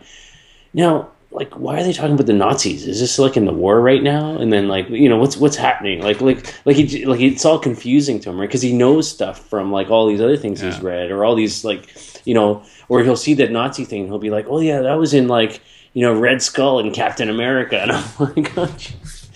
[0.73, 2.87] now like why are they talking about the Nazis?
[2.87, 4.37] Is this like in the war right now?
[4.37, 6.01] And then like you know what's what's happening?
[6.01, 8.47] Like like like he like it's all confusing to him, right?
[8.47, 11.63] Because he knows stuff from like all these other things he's read or all these
[11.63, 11.95] like
[12.25, 15.13] you know, or he'll see that Nazi thing, he'll be like, oh yeah, that was
[15.13, 15.61] in like
[15.93, 18.75] you know Red Skull and Captain America, and I'm like, oh.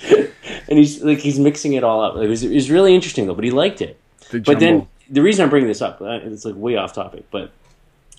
[0.70, 2.16] and he's like he's mixing it all up.
[2.18, 4.00] It was it was really interesting though, but he liked it.
[4.32, 7.26] The But then the reason I'm bringing this up, uh, it's like way off topic,
[7.32, 7.52] but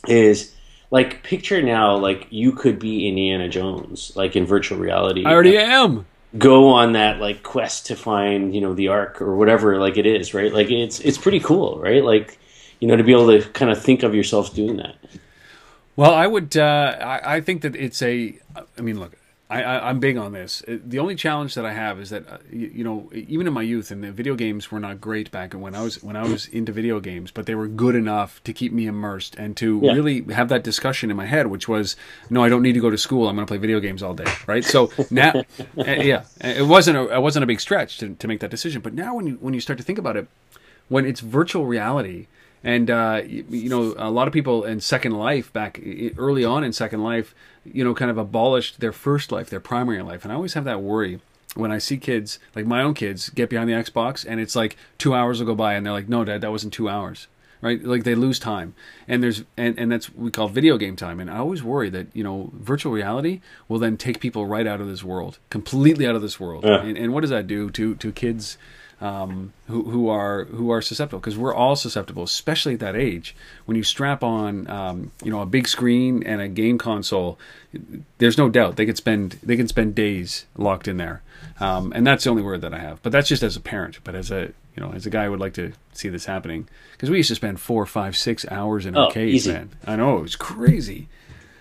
[0.06, 0.54] is
[0.90, 5.24] like picture now like you could be Indiana Jones like in virtual reality.
[5.24, 6.06] I already am.
[6.36, 10.04] go on that like quest to find you know the ark or whatever like it
[10.04, 12.38] is right like it's it's pretty cool right like
[12.80, 14.96] you know to be able to kind of think of yourself doing that
[15.96, 16.56] Well, I would.
[16.56, 18.36] Uh, I, I think that it's a.
[18.76, 19.16] I mean, look,
[19.50, 20.62] I, I, I'm big on this.
[20.66, 23.52] Uh, The only challenge that I have is that uh, you, you know, even in
[23.52, 26.22] my youth, and the video games were not great back when I was when I
[26.24, 29.80] was into video games, but they were good enough to keep me immersed and to
[29.82, 29.92] Yeah.
[29.92, 31.94] really have that discussion in my head, which was,
[32.30, 33.28] no, I don't need to go to school.
[33.28, 34.64] I'm going to play video games all day, right?
[34.64, 35.32] So now,
[35.76, 38.80] uh, yeah, it wasn't a it wasn't a big stretch to, to make that decision.
[38.80, 40.26] But now, when you when you start to think about it,
[40.88, 42.28] when it's virtual reality
[42.66, 45.78] and uh, you, you know a lot of people in second life back
[46.16, 50.02] early on in second life you know kind of abolished their first life their primary
[50.02, 50.24] life.
[50.24, 51.20] And i always have that worry
[51.54, 54.76] when i see kids like my own kids get behind the xbox and it's like
[54.98, 57.26] two hours will go by and they're like no dad that wasn't two hours.
[57.60, 57.82] Right?
[57.82, 58.74] Like they lose time.
[59.08, 61.18] And there's and, and that's what we call video game time.
[61.18, 64.82] And i always worry that you know virtual reality will then take people right out
[64.82, 66.64] of this world completely out of this world.
[66.64, 66.82] Yeah.
[66.82, 68.58] and, and what does that do to to kids
[69.00, 73.34] um, who who are who are susceptible because we're all susceptible, especially at that age.
[73.64, 77.38] When you strap on, um, you know, a big screen and a game console,
[78.18, 81.22] there's no doubt they could spend they can spend days locked in there,
[81.60, 83.02] um, and that's the only word that I have.
[83.02, 83.98] But that's just as a parent.
[84.04, 86.68] But as a you know, as a guy, I would like to see this happening
[86.92, 89.52] because we used to spend four, five, six hours in Oh, arcades, easy.
[89.52, 89.70] man.
[89.86, 91.08] I know it was crazy.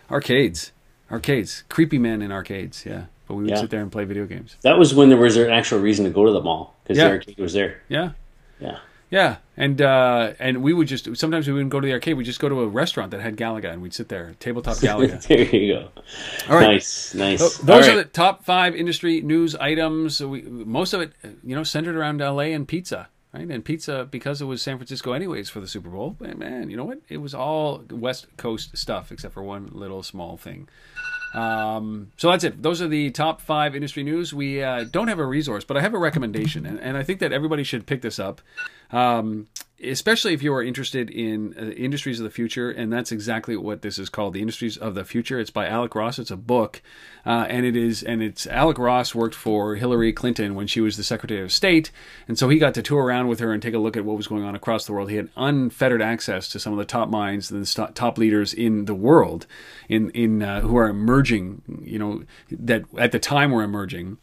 [0.09, 0.71] Arcades,
[1.11, 2.85] arcades, creepy men in arcades.
[2.85, 3.57] Yeah, but we would Yeah.
[3.57, 4.55] sit there and play video games.
[4.61, 7.05] that was when there was an actual reason to go to the mall because Yeah.
[7.07, 8.11] the arcade was there Yeah.
[8.59, 8.77] yeah
[9.09, 12.17] Yeah, and uh, and we would just sometimes we wouldn't go to the arcade.
[12.17, 15.21] We'd just go to a restaurant that had Galaga, and we'd sit there, tabletop Galaga.
[15.27, 15.89] there you go
[16.49, 17.93] All right, nice nice All those right.
[17.93, 20.19] are the top five industry news items.
[20.19, 21.11] We, most of it,
[21.43, 23.47] you know, centered around LA and pizza, right?
[23.47, 26.17] And pizza because it was San Francisco anyways for the Super Bowl.
[26.19, 26.97] Man, you know what?
[27.07, 30.67] It was all West Coast stuff except for one little small thing.
[31.33, 32.61] Um, so that's it.
[32.61, 34.33] Those are the top five industry news.
[34.33, 37.19] We uh, don't have a resource, but I have a recommendation, and, and I think
[37.19, 38.41] that everybody should pick this up,
[38.91, 39.47] um,
[39.81, 42.69] especially if you are interested in uh, industries of the future.
[42.69, 45.39] And that's exactly what this is called, the Industries of the Future.
[45.39, 46.19] It's by Alec Ross.
[46.19, 46.81] It's a book,
[47.25, 50.97] uh, and it is, and it's Alec Ross worked for Hillary Clinton when she was
[50.97, 51.91] the Secretary of State,
[52.27, 54.17] and so he got to tour around with her and take a look at what
[54.17, 55.09] was going on across the world.
[55.09, 58.85] He had unfettered access to some of the top minds and the top leaders in
[58.85, 59.47] the world,
[59.89, 61.61] in in uh, who are emerging.
[61.83, 64.17] You know that at the time were emerging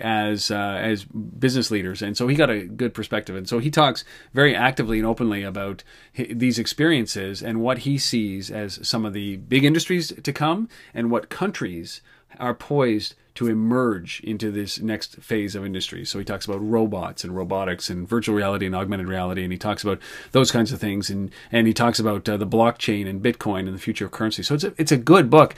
[0.00, 3.36] as uh, as business leaders, and so he got a good perspective.
[3.36, 5.82] And so he talks very actively and openly about
[6.14, 11.10] these experiences and what he sees as some of the big industries to come, and
[11.10, 12.00] what countries
[12.38, 16.04] are poised to emerge into this next phase of industry.
[16.04, 19.58] So he talks about robots and robotics and virtual reality and augmented reality, and he
[19.58, 20.00] talks about
[20.32, 23.74] those kinds of things, and and he talks about uh, the blockchain and Bitcoin and
[23.74, 24.42] the future of currency.
[24.42, 25.54] So it's a, it's a good book.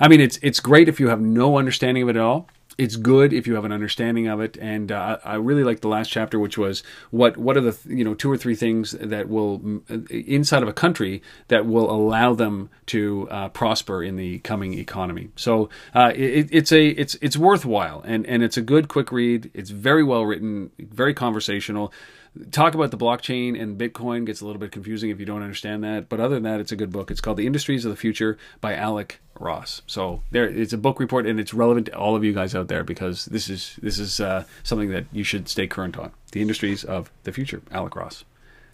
[0.00, 2.48] I mean, it's it's great if you have no understanding of it at all.
[2.80, 5.88] It's good if you have an understanding of it, and uh, I really like the
[5.88, 9.28] last chapter, which was what what are the you know two or three things that
[9.28, 14.38] will mm, inside of a country that will allow them to uh, prosper in the
[14.38, 15.28] coming economy.
[15.36, 19.50] So uh, it, it's a it's it's worthwhile, and and it's a good quick read.
[19.52, 21.92] It's very well written, very conversational.
[22.50, 25.82] Talk about the blockchain and Bitcoin gets a little bit confusing if you don't understand
[25.84, 26.08] that.
[26.08, 27.10] But other than that, it's a good book.
[27.10, 29.82] It's called The Industries of the Future by Alec Ross.
[29.86, 32.68] So there, it's a book report, and it's relevant to all of you guys out
[32.68, 36.12] there because this is this is uh, something that you should stay current on.
[36.32, 38.24] The Industries of the Future, Alec Ross.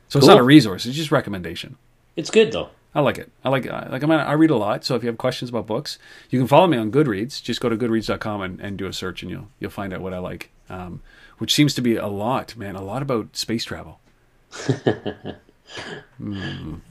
[0.09, 1.77] So it's not a resource; it's just recommendation.
[2.15, 2.71] It's good though.
[2.95, 3.31] I like it.
[3.45, 5.51] I like I like I mean I read a lot, so if you have questions
[5.51, 5.99] about books,
[6.31, 7.43] you can follow me on Goodreads.
[7.43, 10.15] Just go to goodreads.com and, and do a search and you'll you'll find out what
[10.15, 10.51] I like.
[10.71, 11.03] Um,
[11.39, 14.01] which seems to be a lot, man, a lot about space travel.
[16.21, 16.81] Mm.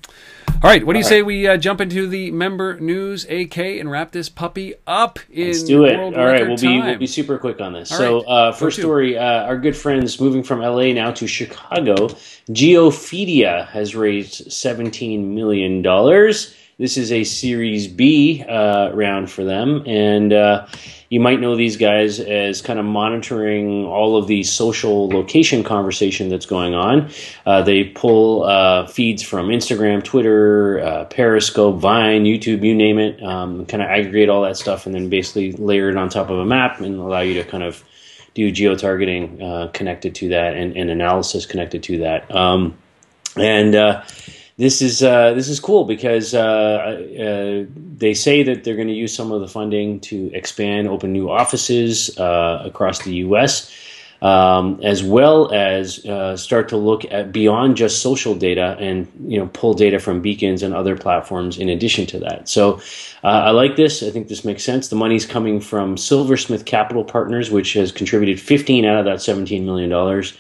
[0.64, 3.92] All right, what do you say we uh, jump into the member news, AK, and
[3.92, 5.96] wrap this puppy up in Let's do it.
[5.96, 7.92] All right, we'll be we'll be super quick on this.
[7.92, 8.28] All so, right.
[8.28, 12.08] uh, first story: uh, our good friends moving from LA now to Chicago.
[12.50, 16.56] Geofeedia has raised seventeen million dollars.
[16.78, 20.68] This is a Series B uh, round for them, and uh,
[21.16, 26.28] you might know these guys as kind of monitoring all of the social location conversation
[26.28, 27.10] that's going on.
[27.46, 33.24] Uh, they pull uh, feeds from Instagram, Twitter, uh, Periscope, Vine, YouTube, you name it,
[33.24, 36.38] um, kind of aggregate all that stuff, and then basically layer it on top of
[36.38, 37.82] a map and allow you to kind of
[38.34, 42.30] do geo-targeting uh, connected to that and, and analysis connected to that.
[42.36, 42.78] Um,
[43.38, 44.04] and uh,
[44.58, 47.66] this is uh, this is cool because uh, uh,
[47.98, 51.30] they say that they're going to use some of the funding to expand, open new
[51.30, 53.74] offices uh, across the U.S.
[54.22, 59.38] Um, as well as uh, start to look at beyond just social data and you
[59.38, 62.48] know pull data from beacons and other platforms in addition to that.
[62.48, 62.80] So
[63.26, 64.02] uh, I like this.
[64.04, 64.88] I think this makes sense.
[64.88, 69.66] The money's coming from Silversmith Capital Partners, which has contributed 15 out of that 17
[69.66, 70.34] million dollars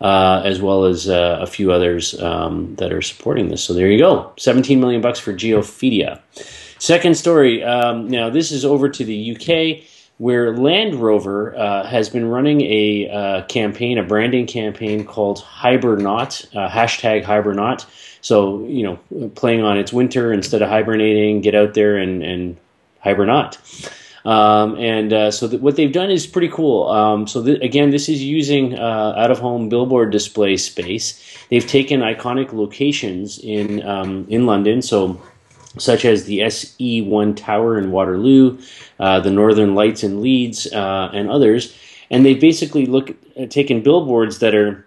[0.00, 3.62] uh, as well as uh, a few others um, that are supporting this.
[3.62, 6.20] So there you go, 17 million bucks for Geofeedia.
[6.78, 7.62] Second story.
[7.62, 12.60] Um, now this is over to the UK, where Land Rover uh, has been running
[12.60, 17.86] a uh, campaign, a branding campaign called Hibernot, uh, hashtag Hibernot.
[18.20, 22.56] So you know, playing on its winter instead of hibernating, get out there and and
[23.00, 23.58] hibernate.
[24.24, 26.88] Um, and uh, so th- what they've done is pretty cool.
[26.88, 31.20] Um, so th- again, this is using uh, out-of-home billboard display space.
[31.50, 35.20] They've taken iconic locations in um, in London, so
[35.78, 38.58] such as the SE1 Tower in Waterloo,
[38.98, 41.76] uh, the Northern Lights in Leeds, uh, and others.
[42.10, 44.86] And they've basically look at taken billboards that are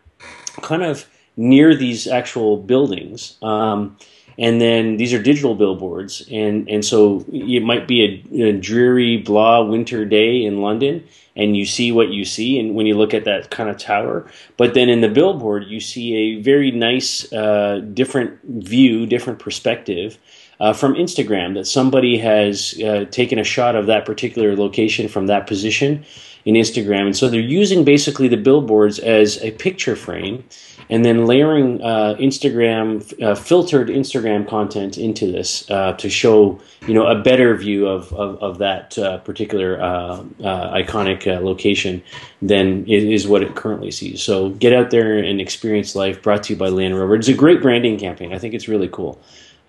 [0.62, 3.38] kind of near these actual buildings.
[3.42, 3.98] Um,
[4.38, 9.18] and then these are digital billboards, and and so it might be a, a dreary,
[9.18, 11.04] blah winter day in London,
[11.36, 14.30] and you see what you see, and when you look at that kind of tower,
[14.56, 20.18] but then in the billboard you see a very nice, uh, different view, different perspective.
[20.60, 25.28] Uh, from Instagram, that somebody has uh, taken a shot of that particular location from
[25.28, 26.04] that position
[26.48, 27.08] in Instagram.
[27.08, 30.46] And so they're using basically the billboards as a picture frame
[30.90, 36.58] and then layering uh, Instagram, uh, filtered Instagram content into this uh, to show,
[36.88, 42.02] you know, a better view of, of, of that uh, particular uh, uh, iconic location
[42.42, 44.24] than is, what it currently sees.
[44.24, 47.16] So get out there and experience life brought to you by Land Rover.
[47.16, 48.34] It's a great branding campaign.
[48.34, 49.20] I think it's really cool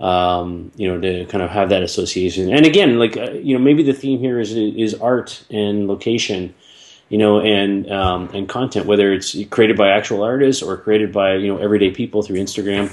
[0.01, 2.53] um, you know, to kind of have that association.
[2.53, 6.55] And again, like you know, maybe the theme here is is art and location,
[7.09, 11.35] you know, and um, and content, whether it's created by actual artists or created by
[11.35, 12.89] you know everyday people through Instagram,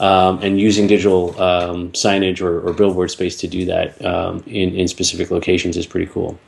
[0.00, 4.74] um, and using digital um, signage or, or billboard space to do that um, in
[4.74, 6.38] in specific locations is pretty cool.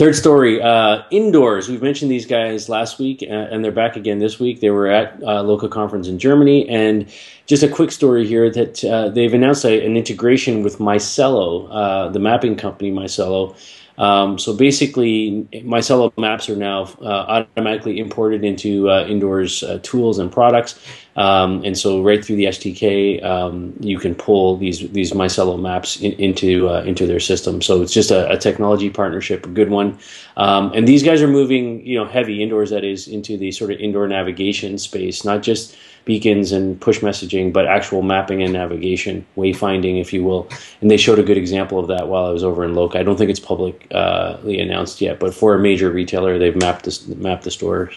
[0.00, 1.68] Third story, uh, indoors.
[1.68, 4.60] We've mentioned these guys last week, uh, and they're back again this week.
[4.60, 7.06] They were at a local conference in Germany, and
[7.44, 12.08] just a quick story here that uh, they've announced a, an integration with Micello, uh,
[12.08, 13.54] the mapping company Micello.
[14.00, 20.18] Um, so basically, Micello maps are now uh, automatically imported into uh, indoors uh, tools
[20.18, 20.80] and products,
[21.16, 26.00] um, and so right through the SDK, um, you can pull these these Micello maps
[26.00, 27.60] in, into uh, into their system.
[27.60, 29.98] So it's just a, a technology partnership, a good one.
[30.38, 32.70] Um, and these guys are moving, you know, heavy indoors.
[32.70, 37.52] That is into the sort of indoor navigation space, not just beacons and push messaging,
[37.52, 40.48] but actual mapping and navigation, wayfinding, if you will.
[40.80, 42.98] And they showed a good example of that while I was over in Loca.
[42.98, 47.06] I don't think it's publicly announced yet, but for a major retailer, they've mapped this
[47.06, 47.90] mapped the store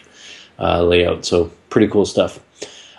[0.59, 1.25] uh, layout.
[1.25, 2.39] So pretty cool stuff.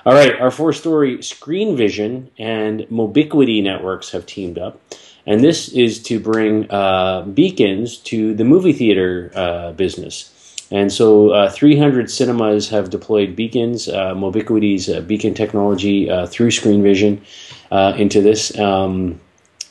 [0.07, 4.79] All right, our four story Screen Vision and Mobiquity Networks have teamed up,
[5.27, 10.34] and this is to bring uh, beacons to the movie theater uh, business.
[10.71, 16.51] And so, uh, 300 cinemas have deployed beacons, uh, Mobiquity's uh, beacon technology uh, through
[16.51, 17.23] Screen Vision
[17.71, 18.59] uh, into this.
[18.59, 19.21] Um,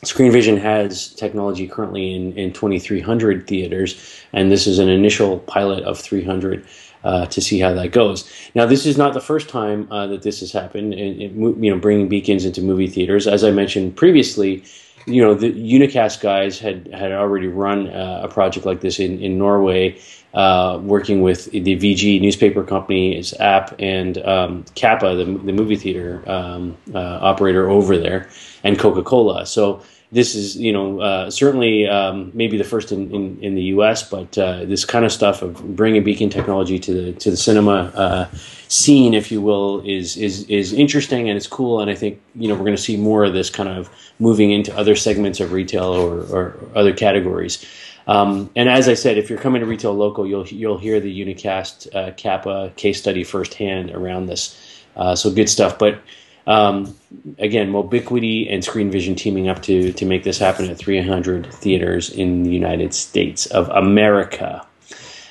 [0.02, 5.82] Screen Vision has technology currently in, in 2,300 theaters, and this is an initial pilot
[5.84, 6.64] of 300.
[7.04, 8.28] uh, to see how that goes.
[8.54, 10.94] Now, this is not the first time uh, that this has happened.
[10.94, 14.64] You know, bringing beacons into movie theaters, as I mentioned previously.
[15.06, 19.18] You know, the Unacast guys had had already run uh, a project like this in
[19.20, 20.00] in Norway,
[20.32, 25.76] uh, working with the VG newspaper company, its app, and um, Kappa, the, the movie
[25.76, 28.28] theater um, uh, operator over there,
[28.62, 29.46] and Coca Cola.
[29.46, 29.82] So
[30.14, 34.08] this is you know uh, certainly um, maybe the first in, in, in the U.S.,
[34.08, 37.92] but uh, this kind of stuff of bringing beacon technology to the to the cinema
[37.94, 38.28] uh,
[38.68, 41.80] scene, if you will, is is is interesting and it's cool.
[41.80, 43.90] And I think you know we're going to see more of this kind of
[44.20, 47.66] moving into other segments of retail or, or other categories.
[48.06, 51.24] Um, and as I said, if you're coming to Retail Loco, you'll you'll hear the
[51.24, 54.56] Unacast uh, Kappa case study firsthand around this.
[54.96, 56.00] Uh, so good stuff, but.
[56.46, 56.94] Um,
[57.38, 62.10] again, Mobiquity and Screen Vision teaming up to to make this happen at 300 theaters
[62.10, 64.66] in the United States of America.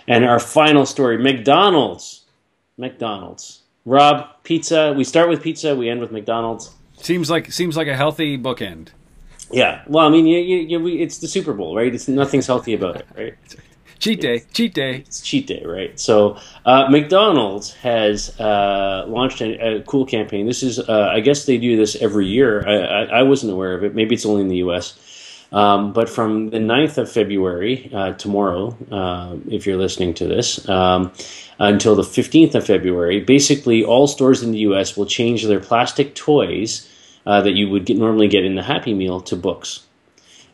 [0.07, 2.21] And our final story: McDonald's.
[2.77, 3.61] McDonald's.
[3.85, 4.93] Rob, pizza.
[4.95, 5.75] We start with pizza.
[5.75, 6.71] We end with McDonald's.
[6.97, 8.89] Seems like seems like a healthy bookend.
[9.51, 9.83] Yeah.
[9.87, 11.93] Well, I mean, you, you, you, we, it's the Super Bowl, right?
[11.93, 13.35] It's nothing's healthy about it, right?
[14.03, 14.95] Cheat day, cheat day.
[14.97, 15.97] It's cheat day, right?
[15.97, 20.45] So uh, McDonald's has uh, launched a, a cool campaign.
[20.45, 22.67] This is, uh, I guess, they do this every year.
[22.67, 23.95] I, I, I wasn't aware of it.
[23.95, 24.99] Maybe it's only in the U.S.
[25.53, 30.67] Um, but from the 9th of February, uh, tomorrow, uh, if you're listening to this,
[30.67, 31.13] um,
[31.59, 34.97] until the 15th of February, basically all stores in the U.S.
[34.97, 36.89] will change their plastic toys
[37.25, 39.85] uh, that you would get, normally get in the Happy Meal to books.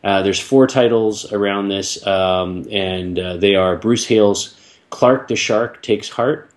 [0.04, 4.56] Uh, there's four titles around this, um, and uh, they are Bruce Hale's
[4.90, 6.50] Clark the Shark Takes Heart,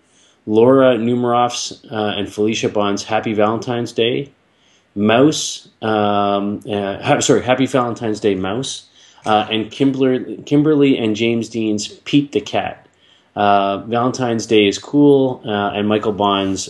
[0.45, 4.31] Laura Numeroff's uh, and Felicia Bond's Happy Valentine's Day,
[4.95, 8.87] Mouse, um, uh, ha- sorry, Happy Valentine's Day Mouse,
[9.25, 12.87] uh, and Kimberly, Kimberly and James Dean's Pete the Cat.
[13.35, 16.69] Uh, Valentine's Day is cool, and Michael Bond's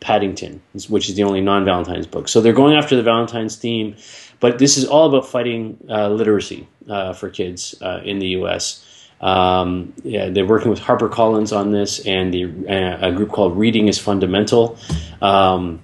[0.00, 2.28] Paddington, which is the only non-Valentine's book.
[2.28, 3.96] So they're going after the Valentine's theme,
[4.40, 8.84] but this is all about fighting uh, literacy uh, for kids uh, in the U.S.
[9.20, 13.88] Um, yeah, they're working with HarperCollins on this, and the, uh, a group called Reading
[13.88, 14.78] is Fundamental.
[15.22, 15.80] Um,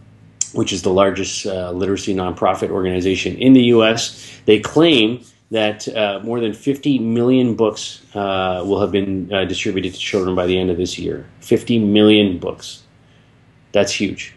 [0.53, 4.41] which is the largest uh, literacy nonprofit organization in the U.S.
[4.45, 9.93] They claim that uh, more than 50 million books uh, will have been uh, distributed
[9.93, 11.27] to children by the end of this year.
[11.41, 12.83] 50 million books.
[13.73, 14.35] That's huge.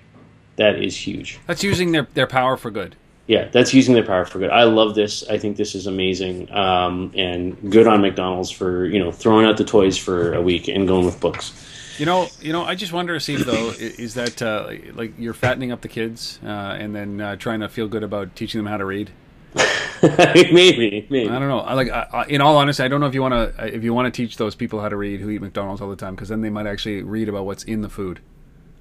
[0.57, 1.39] That is huge.
[1.47, 2.95] That's using their, their power for good.
[3.27, 4.51] Yeah, that's using their power for good.
[4.51, 5.27] I love this.
[5.27, 9.57] I think this is amazing, um, and good on McDonald's for you know throwing out
[9.57, 11.53] the toys for a week and going with books.
[11.97, 12.63] You know, you know.
[12.63, 16.47] I just wonder, Steve, though, is that uh, like you're fattening up the kids uh,
[16.47, 19.09] and then uh, trying to feel good about teaching them how to read?
[20.03, 21.29] maybe, maybe.
[21.29, 21.61] I don't know.
[21.61, 23.83] I like, I, I, in all honesty, I don't know if you want to if
[23.83, 26.13] you want to teach those people how to read who eat McDonald's all the time
[26.15, 28.19] because then they might actually read about what's in the food.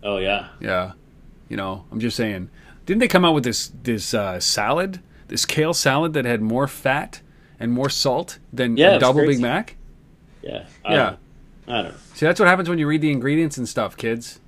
[0.03, 0.92] Oh yeah, Yeah,
[1.49, 1.84] you know.
[1.90, 2.51] I'm just saying.
[2.87, 6.66] Didn't they come out with this this uh, salad, this kale salad that had more
[6.68, 7.20] fat
[7.59, 9.26] and more salt than Yeah, a double.
[9.26, 9.76] Big Mac?
[10.43, 11.05] yeah, I Yeah.
[11.05, 11.18] Don't.
[11.66, 11.99] I don't know.
[12.14, 14.41] See, that's what happens when you read the ingredients and stuff, kids.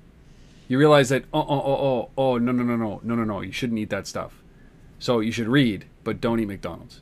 [0.67, 3.41] You realize that oh oh oh oh oh no no no no no no no
[3.41, 4.43] you shouldn't eat that stuff.
[4.99, 7.01] So you should read, but don't eat McDonald's.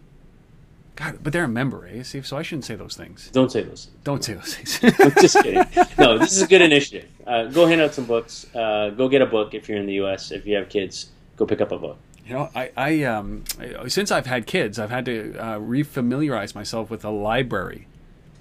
[0.96, 2.26] God, but they're a member, eh, Steve?
[2.26, 3.30] So I shouldn't say those things.
[3.34, 3.90] Don't say those.
[4.06, 4.80] Don't say those things.
[5.22, 5.66] Just kidding.
[5.98, 7.10] No, this is a good initiative.
[7.28, 8.46] Uh, go hand out some books.
[8.56, 10.32] Uh, go get a book if you're in the U.S.
[10.32, 11.08] If you have kids,
[11.38, 11.98] go pick up a book.
[12.26, 13.44] You know, I, I um,
[13.88, 17.88] since I've had kids, I've had to uh, refamiliarize myself with the library.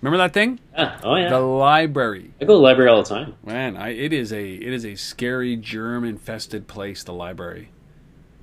[0.01, 0.61] Remember that thing?
[0.77, 2.33] Ah, oh yeah, The library.
[2.39, 3.35] I go to the library all the time.
[3.45, 7.03] Man, I, it is a it is a scary germ infested place.
[7.05, 7.71] The library,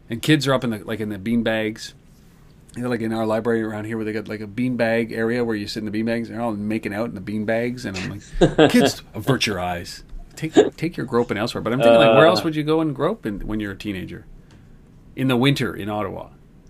[0.10, 1.94] and kids are up in the like in the bean bags.
[2.76, 5.12] You know, like in our library around here, where they got like a bean bag
[5.12, 6.30] area where you sit in the bean bags.
[6.30, 10.04] They're all making out in the bean bags, and I'm like, kids, avert your eyes.
[10.36, 11.62] Take take your groping elsewhere.
[11.62, 13.78] But I'm thinking, like, where else would you go and grope in, when you're a
[13.78, 14.26] teenager?
[15.16, 16.30] In the winter in Ottawa,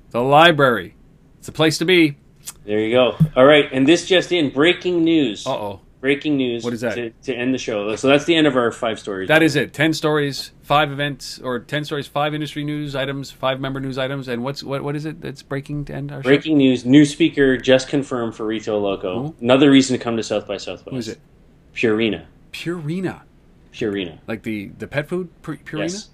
[0.09, 0.95] the library.
[1.37, 2.17] It's the place to be.
[2.65, 3.15] There you go.
[3.35, 5.45] All right, and this just in: breaking news.
[5.45, 5.81] Uh oh.
[5.99, 6.63] Breaking news.
[6.63, 6.95] What is that?
[6.95, 7.95] To, to end the show.
[7.95, 9.27] So that's the end of our five stories.
[9.27, 9.71] That is it.
[9.71, 14.27] Ten stories, five events, or ten stories, five industry news items, five member news items,
[14.27, 16.29] and what's what what is it that's breaking to end our show?
[16.29, 19.21] Breaking news: new speaker just confirmed for Retail Loco.
[19.21, 19.35] Who?
[19.41, 20.89] Another reason to come to South by Southwest.
[20.89, 21.19] Who is it?
[21.75, 22.25] Purina.
[22.51, 23.21] Purina,
[23.71, 24.17] Purina.
[24.27, 25.81] like the the pet food Pur- Purina.
[25.81, 26.09] Yes.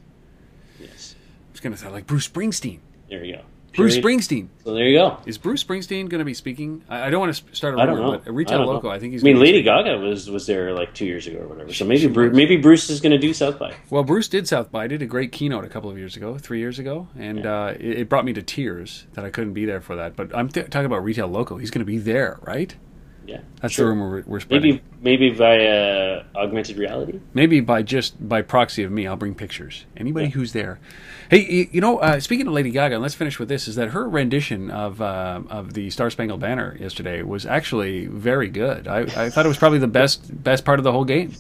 [1.58, 1.64] Yes.
[1.64, 2.80] I was gonna sound like Bruce Springsteen.
[3.10, 3.42] There you go.
[3.76, 3.98] Bruce.
[3.98, 5.18] Springsteen So there you go.
[5.28, 6.84] is Bruce Springsteen going to be speaking?
[6.90, 8.18] I, I don't want to start a I don't rumor, know.
[8.18, 8.90] but a retail I local.
[8.90, 8.96] know.
[8.96, 9.24] I think he's.
[9.24, 9.62] I mean, Lady.
[9.62, 11.72] Gaga was was there like two years ago or whatever.
[11.72, 13.76] So maybe Bruce, maybe Bruce is going to do South by.
[13.92, 14.88] Well, Bruce did South by.
[14.88, 18.00] Did a great keynote a couple of years ago, three years ago, and uh, it,
[18.00, 20.16] it brought me to tears that I couldn't be there for that.
[20.16, 21.58] But I'm th- talking about Retail Loco.
[21.58, 22.76] He's going to be there, right?
[23.28, 23.86] Yeah, That's sure.
[23.86, 24.80] the rumor we're, we're spreading.
[25.02, 27.20] Maybe maybe via augmented reality.
[27.34, 29.86] Maybe by just by proxy of me, I'll bring pictures.
[29.98, 30.32] Anybody Yeah.
[30.32, 30.80] who's there.
[31.30, 33.90] Hey, you know, uh, speaking of Lady Gaga, and let's finish with this: is that
[33.90, 38.88] her rendition of uh, of the Star Spangled Banner yesterday was actually very good.
[38.88, 41.34] I, I thought it was probably the best best part of the whole game.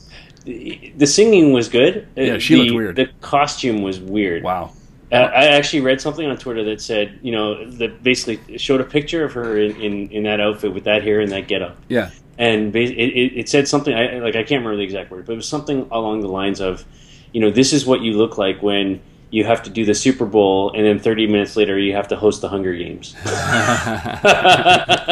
[0.45, 2.07] The singing was good.
[2.17, 2.95] Uh, Yeah, she the, looked weird.
[2.97, 4.43] The costume was weird.
[4.43, 4.71] Wow.
[5.12, 9.24] I actually read something on Twitter that said, you know, that basically showed a picture
[9.24, 12.10] of her in, in, in that outfit with that hair and that getup, Yeah.
[12.38, 13.93] and it, it, it said something.
[13.93, 16.60] I like I can't remember the exact word, but it was something along the lines
[16.60, 16.84] of,
[17.32, 18.99] you know, this is what you look like when
[19.30, 22.18] you have to do the Super Bowl, and then 30 minutes later you have to
[22.18, 23.16] host the Hunger Games.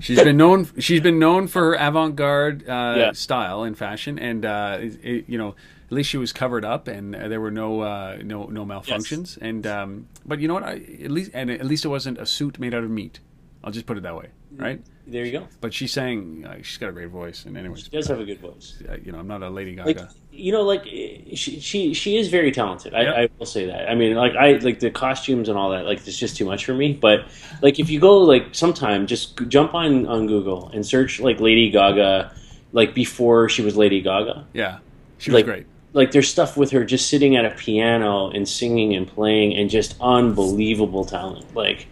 [0.00, 0.68] She's been known.
[0.78, 3.12] She's been known for her avant-garde uh, Yeah.
[3.12, 5.54] style and fashion, and uh, it- you know,
[5.92, 9.36] at least she was covered up, and uh, there were no uh, no no malfunctions.
[9.40, 10.62] And um, but you know what?
[10.62, 13.20] I, at least and at least it wasn't a suit made out of meat.
[13.62, 14.80] I'll just put it that way, right?
[15.06, 15.46] there you go.
[15.60, 16.44] But she sang.
[16.46, 18.82] Uh, she's got a great voice, and anyways, She does have a good voice.
[18.88, 20.10] uh, you know, I'm not a Lady like Gaga.
[20.32, 23.12] you know like eh, she she, she is very talented I, Yeah.
[23.20, 25.98] I will say that i mean like i like the costumes and all that like
[26.06, 27.18] it's just too much for me but
[27.60, 31.68] like if you go like sometime just jump on on google and search like lady
[31.70, 32.32] gaga
[32.72, 34.78] like before she was lady gaga yeah,
[35.18, 35.66] she was like great.
[35.94, 39.68] Like there's stuff with her just sitting at a piano and singing and playing and
[39.68, 41.86] just unbelievable talent like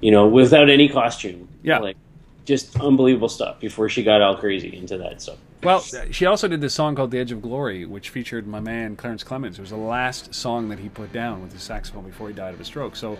[0.00, 1.78] you know without any costume Yeah.
[1.78, 1.96] like
[2.44, 5.80] just unbelievable stuff before she got all crazy into that stuff Well,
[6.10, 9.24] she also did this song called "The Edge of Glory," which featured my man Clarence
[9.24, 9.54] Clemons.
[9.58, 12.52] It was the last song that he put down with his saxophone before he died
[12.54, 12.94] of a stroke.
[12.94, 13.16] So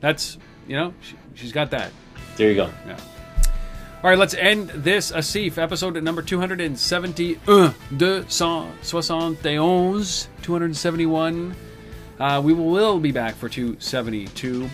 [0.00, 0.38] that's
[0.68, 1.90] you know she, she's got that.
[2.36, 2.96] there you go Yeah.
[4.02, 9.36] All right, let's end this Asif episode number 271, 271,
[10.40, 11.56] 271.
[12.18, 14.70] Uh, we will be back for 272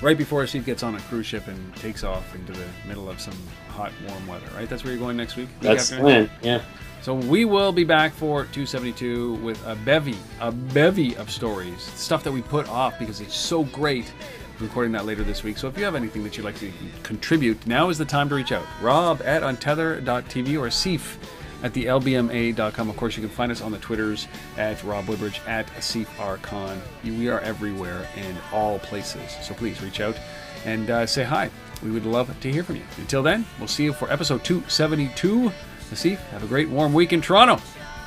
[0.00, 3.18] right before Asif gets on a cruise ship and takes off into the middle of
[3.20, 3.34] some
[3.70, 4.68] hot, warm weather, right?
[4.68, 5.48] That's where you're going next week?
[5.60, 6.62] That's the plan yeah
[7.00, 12.24] so we will be back for 272 with a bevy, a bevy of stories, stuff
[12.24, 14.12] that we put off because it's so great.
[14.60, 15.56] Recording that later this week.
[15.58, 18.34] So if you have anything that you'd like to contribute, now is the time to
[18.34, 18.66] reach out.
[18.82, 21.16] Rob at untether.tv or Seif
[21.62, 22.90] at the lbma.com.
[22.90, 26.80] Of course, you can find us on the Twitters at Rob Woodbridge at SeifRCon.
[27.04, 29.36] We are everywhere in all places.
[29.42, 30.18] So please reach out
[30.64, 31.50] and uh, say hi.
[31.82, 32.82] We would love to hear from you.
[32.96, 35.52] Until then, we'll see you for episode 272.
[35.90, 37.62] Asif, have a great warm week in Toronto.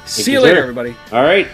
[0.06, 0.62] See you, you later, sir.
[0.64, 0.95] everybody.
[1.12, 1.47] all right